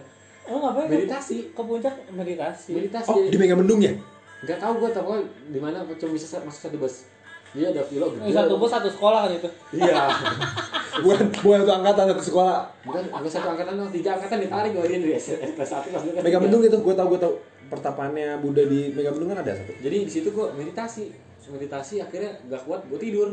[0.48, 0.88] lu ngapain?
[0.88, 1.52] meditasi.
[1.52, 1.94] Ke puncak?
[2.16, 2.80] Meditasi.
[2.80, 3.12] meditasi.
[3.12, 3.92] Oh di Megamendung ya?
[4.40, 5.20] Nggak tahu gue tau
[5.52, 7.11] di mana cuma bisa sa- masuk satu bus
[7.52, 9.48] dia ada villa Eh, satu bus satu sekolah kan itu.
[9.74, 10.08] iya.
[11.04, 12.56] Bukan bukan satu angkatan satu sekolah.
[12.84, 16.24] Bukan gue satu angkatan dong tiga angkatan ditarik gue dari SMP satu kelas dua kelas
[16.24, 16.68] Megamendung tiga.
[16.68, 17.32] gitu gue tau gue tau
[17.66, 19.72] pertapaannya Buddha di Megamendung kan ada satu.
[19.78, 21.08] Jadi di situ gue meditasi.
[21.48, 23.32] Meditasi akhirnya nggak kuat gue tidur.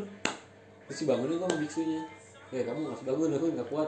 [0.88, 2.02] Terus si bangunin gue sama biksunya.
[2.50, 3.88] Ya kamu harus bangun aku nggak kuat.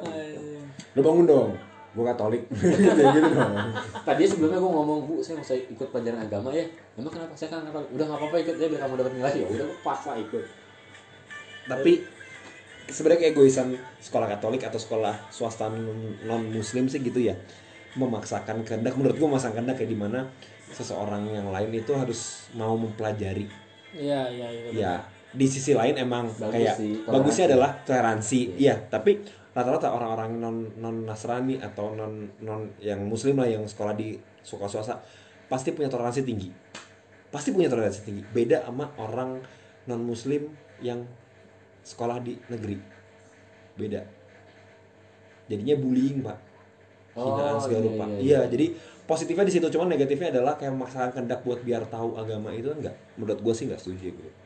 [0.91, 1.49] Lu bangun dong
[1.91, 2.41] gue katolik.
[2.97, 3.53] Kayak gitu dong.
[4.07, 6.63] Tadi sebelumnya gue ngomong bu saya mau saya ikut pelajaran agama ya.
[6.95, 7.33] Emang kenapa?
[7.35, 9.33] Saya kan katolik udah nggak apa-apa ikut ya biar kamu dapat nilai.
[9.43, 10.45] Ya udah gue paksa ikut.
[11.67, 11.91] Tapi
[12.91, 13.67] sebenarnya keegoisan
[14.03, 15.71] sekolah Katolik atau sekolah swasta
[16.27, 17.35] non Muslim sih gitu ya
[17.95, 18.95] memaksakan kehendak.
[18.95, 20.19] Menurut gua memaksakan kehendak kayak di mana
[20.71, 23.47] seseorang yang lain itu harus mau mempelajari.
[23.91, 24.71] Iya, iya, iya.
[24.71, 24.93] ya
[25.31, 28.75] di sisi lain emang Bagus kayak sih, bagusnya adalah toleransi iya.
[28.75, 34.15] Tapi rata-rata orang-orang non non Nasrani atau non non yang Muslim lah yang sekolah di
[34.41, 34.95] sekolah swasta
[35.51, 36.47] pasti punya toleransi tinggi.
[37.31, 38.23] Pasti punya toleransi tinggi.
[38.31, 39.43] Beda sama orang
[39.91, 40.47] non Muslim
[40.79, 41.03] yang
[41.83, 42.79] sekolah di negeri.
[43.75, 44.01] Beda.
[45.51, 46.37] Jadinya bullying pak.
[47.11, 48.05] Hinaan Oh, segala iya, rupa.
[48.07, 48.39] iya, iya, iya.
[48.47, 48.65] jadi
[49.03, 49.67] positifnya di situ.
[49.67, 52.95] Cuman negatifnya adalah kayak memaksakan kehendak buat biar tahu agama itu enggak?
[53.19, 54.40] Menurut gue sih nggak setuju gue Tapi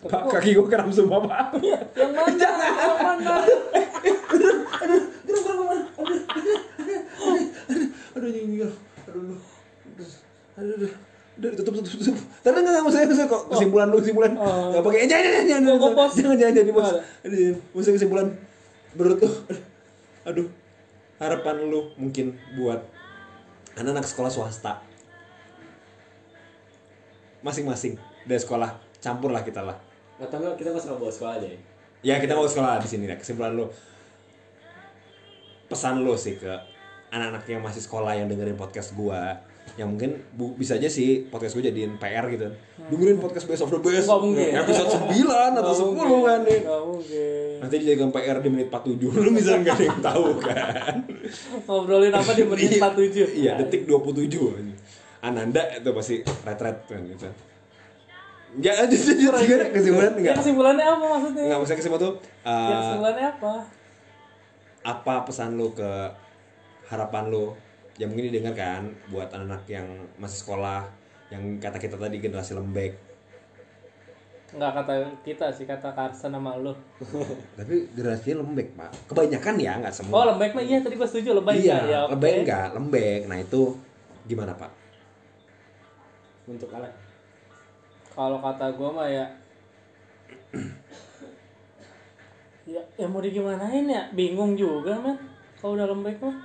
[0.00, 1.60] Pak, kaki gue kram semua pak.
[1.60, 2.32] Yang mana?
[2.32, 3.34] Yang mana?
[8.16, 8.72] Aduh, ini, ini, aduh,
[9.04, 10.08] aduh, aduh,
[10.56, 10.92] aduh, aduh,
[11.36, 12.16] udah tutup, tutup, tutup.
[12.40, 14.32] Tapi nggak usah, usah kok kesimpulan lu kesimpulan.
[14.40, 14.72] Oh.
[14.72, 16.90] Nggak pakai, jangan, jangan, jangan, jangan, jangan, jangan, jangan, bos.
[17.28, 17.76] Aduh, jangan.
[17.76, 18.26] Usah kesimpulan.
[18.96, 19.60] Menurut lu, aduh,
[20.24, 20.46] aduh,
[21.20, 22.80] harapan lu mungkin buat
[23.76, 24.80] anak-anak sekolah swasta
[27.44, 29.89] masing-masing dari sekolah campur lah kita lah
[30.20, 31.60] atau enggak kita nggak usah bawa sekolah aja ya
[32.00, 33.12] Ya kita mau sekolah di sini ya.
[33.14, 33.68] Kesimpulan lu.
[35.66, 36.48] Pesan lu sih ke
[37.10, 39.36] anak-anak yang masih sekolah yang dengerin podcast gua.
[39.78, 42.50] yang mungkin bu- bisa aja sih podcast gue jadiin PR gitu
[42.82, 44.50] dengerin podcast Best of the Best Nggak mungkin.
[44.56, 45.14] episode 9
[45.54, 45.94] atau 10
[46.26, 47.50] kan nih Gak mungkin.
[47.60, 50.94] nanti dijadikan PR di menit 47 lu bisa nggak ada yang tahu kan
[51.62, 53.30] Ngobrolin apa di menit 47?
[53.36, 54.26] iya detik 27
[55.20, 57.28] Ananda itu pasti retret kan gitu
[58.64, 59.70] ya aja sih gimana?
[59.70, 61.42] kesimpulan Ya enggak kesimpulannya apa maksudnya?
[61.46, 63.52] nggak maksudnya kesimpulan tuh Ya uh, kesimpulannya apa?
[64.80, 65.90] apa pesan lu ke
[66.88, 67.52] harapan lu
[68.00, 68.82] yang mungkin didengar kan
[69.12, 69.86] buat anak-anak yang
[70.16, 70.88] masih sekolah
[71.28, 72.96] yang kata kita tadi generasi lembek.
[74.50, 74.92] Enggak kata
[75.22, 76.74] kita sih, kata Karsen sama lu.
[77.60, 78.90] tapi generasinya lembek pak.
[79.06, 81.98] Kebanyakan ya nggak Oh semua lembek mah iya tadi gua setuju lembek iya ya.
[82.08, 82.18] oke.
[82.18, 83.20] lembek enggak lembek.
[83.28, 83.62] Nah itu
[84.26, 84.72] gimana pak?
[86.50, 86.90] Untuk anak
[88.20, 89.24] Kalau kata gua mah ya
[92.76, 94.12] ya, ya mau digimanain ya?
[94.12, 95.16] Bingung juga men.
[95.56, 96.36] Kalau udah lembek mah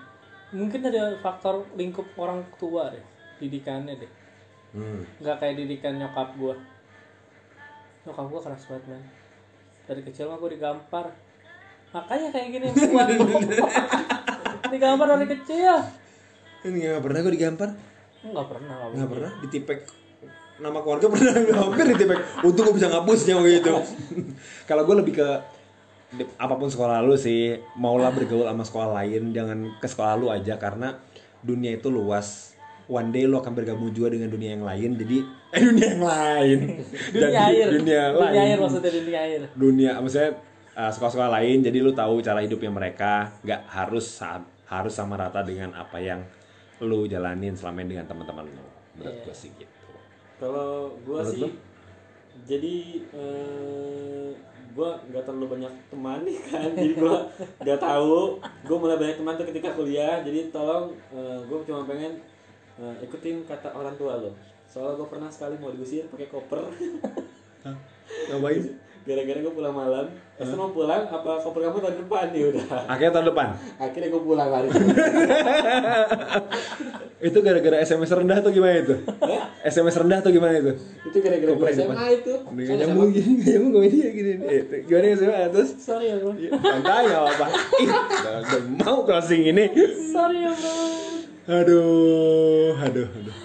[0.56, 3.04] mungkin ada faktor lingkup orang tua deh
[3.44, 4.12] didikannya deh.
[4.72, 5.04] Hmm.
[5.20, 6.56] nggak kayak didikan nyokap gua.
[8.08, 9.04] Nyokap gua keras banget men.
[9.84, 11.12] Dari kecil mah gua digampar.
[11.92, 13.08] Makanya kayak gini kuat.
[14.72, 15.76] Digampar dari kecil.
[16.64, 17.70] Ini nggak pernah gue digampar?
[18.24, 19.32] Nggak pernah nggak nggak pernah?
[19.44, 20.05] Ditipek
[20.56, 23.76] nama keluarga pernah hampir ditipek untung gue bisa ngapusnya gitu
[24.70, 25.30] kalau gue lebih ke
[26.14, 30.28] di- apa pun sekolah lu sih maulah bergaul sama sekolah lain jangan ke sekolah lu
[30.30, 30.96] aja karena
[31.42, 32.54] dunia itu luas.
[32.86, 35.18] One day lu akan bergabung juga dengan dunia yang lain jadi
[35.58, 36.60] eh dunia yang lain.
[37.10, 37.68] Dunia Jadi, air.
[37.74, 38.38] dunia, dunia lain.
[38.46, 39.42] air maksudnya dunia air.
[39.52, 40.32] Dunia maksudnya
[40.72, 43.34] uh, sekolah-sekolah lain jadi lu tahu cara hidupnya mereka.
[43.42, 46.22] Nggak harus sa- harus sama rata dengan apa yang
[46.80, 48.64] lu jalanin selama ini dengan teman-teman lu
[48.96, 49.75] menurut gue sih gitu
[50.36, 51.50] Kalau gua Menurut sih lu?
[52.44, 52.76] jadi
[53.16, 54.30] eh,
[54.76, 56.70] gua nggak terlalu banyak teman nih kan.
[56.76, 57.16] Jadi gua
[57.64, 58.40] nggak tahu.
[58.68, 60.20] Gua mulai banyak teman tuh ketika kuliah.
[60.20, 62.20] Jadi tolong eh, gua cuma pengen
[62.76, 64.32] eh, ikutin kata orang tua lo.
[64.68, 66.60] Soalnya gua pernah sekali mau diusir pakai koper.
[68.30, 68.64] Ngapain
[69.06, 72.26] gara-gara gua pulang malam pas mau pulang apa koper kamu tahun depan?
[72.36, 72.66] Nih udah.
[72.90, 73.48] Akhirnya tahun depan?
[73.78, 74.68] Akhirnya gua pulang lari
[77.26, 78.96] itu gara-gara SMS rendah tuh gimana itu?
[79.64, 80.74] SMS rendah tuh gimana itu?
[81.06, 82.34] Itu gara-gara SMA itu.
[82.50, 84.32] Nggak nyambung gini nggak nyambung gini.
[84.44, 85.70] Eh, tuh, gimana ya SMA terus?
[85.80, 86.34] Sorry ya bro.
[86.36, 87.48] Ya, santai nggak apa
[88.26, 89.66] udah, mau closing ini.
[90.12, 90.76] Sorry ya bro.
[91.46, 93.34] Aduh aduh aduh.
[93.34, 93.45] itu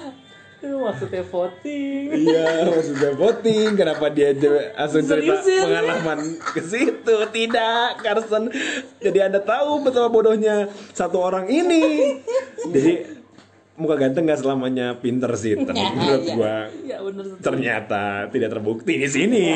[0.60, 3.68] maksudnya voting Iya, maksudnya voting.
[3.80, 4.36] Kenapa dia
[4.76, 7.16] langsung cerita pengalaman ke situ?
[7.32, 8.52] Tidak, Carson.
[9.00, 12.16] Jadi Anda tahu betapa bodohnya satu orang ini.
[12.68, 12.92] Jadi
[13.80, 16.68] muka ganteng gak selamanya pinter sih, menurut gua.
[16.84, 19.46] ya bener Ternyata tidak terbukti di sini.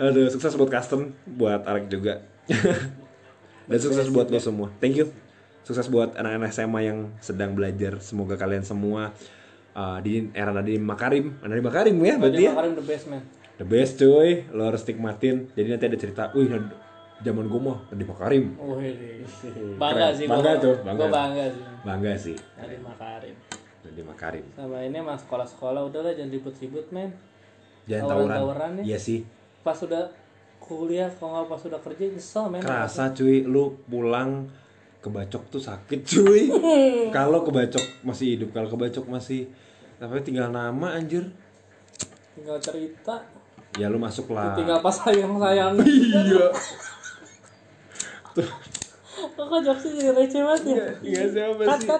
[0.00, 2.24] Aduh, sukses buat custom, buat Arek juga.
[3.70, 4.72] Dan sukses buat lo semua.
[4.82, 5.29] Thank you.
[5.62, 8.00] Sukses buat anak-anak SMA yang sedang belajar.
[8.00, 9.12] Semoga kalian semua
[9.72, 12.52] uh, di era Nadiem Makarim, Nadiem Makarim ya berarti ya.
[12.52, 13.22] Makarim the best man
[13.54, 15.52] The best cuy, lo harus nikmatin.
[15.52, 16.48] Jadi nanti ada cerita, wih
[17.20, 18.44] zaman gue mah Nadiem Makarim.
[18.56, 18.96] Wih,
[19.76, 20.16] bangga Keren.
[20.16, 20.64] sih Bangga gua.
[20.64, 20.96] tuh, bangga.
[20.98, 23.36] Gua bangga sih Bangga sih, dari Makarim
[23.80, 24.44] Nadiem Makarim.
[24.52, 27.12] sama ini mas sekolah-sekolah udahlah jangan ribut-ribut men
[27.84, 28.70] Jangan Tawuran-tawuran tawuran.
[28.80, 28.82] ya.
[28.92, 29.20] Iya sih.
[29.60, 30.08] pas udah
[30.58, 34.48] kuliah kalau nggak pas udah kerja nyesel men Kerasa cuy, lu pulang
[35.00, 36.42] kebacok tuh sakit cuy.
[37.16, 39.48] kalau kebacok masih hidup, kalau kebacok masih
[39.96, 41.28] tapi tinggal nama anjir.
[42.32, 43.20] tinggal cerita
[43.76, 44.52] Ya lu masuk lah.
[44.52, 45.76] tinggal pas sayang sayang
[46.26, 46.46] Iya.
[49.36, 51.90] kok jokesnya jadi receh banget ya Iya siapa cut sih?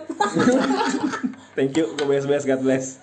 [1.57, 3.03] Thank you, ke BSBS, God bless.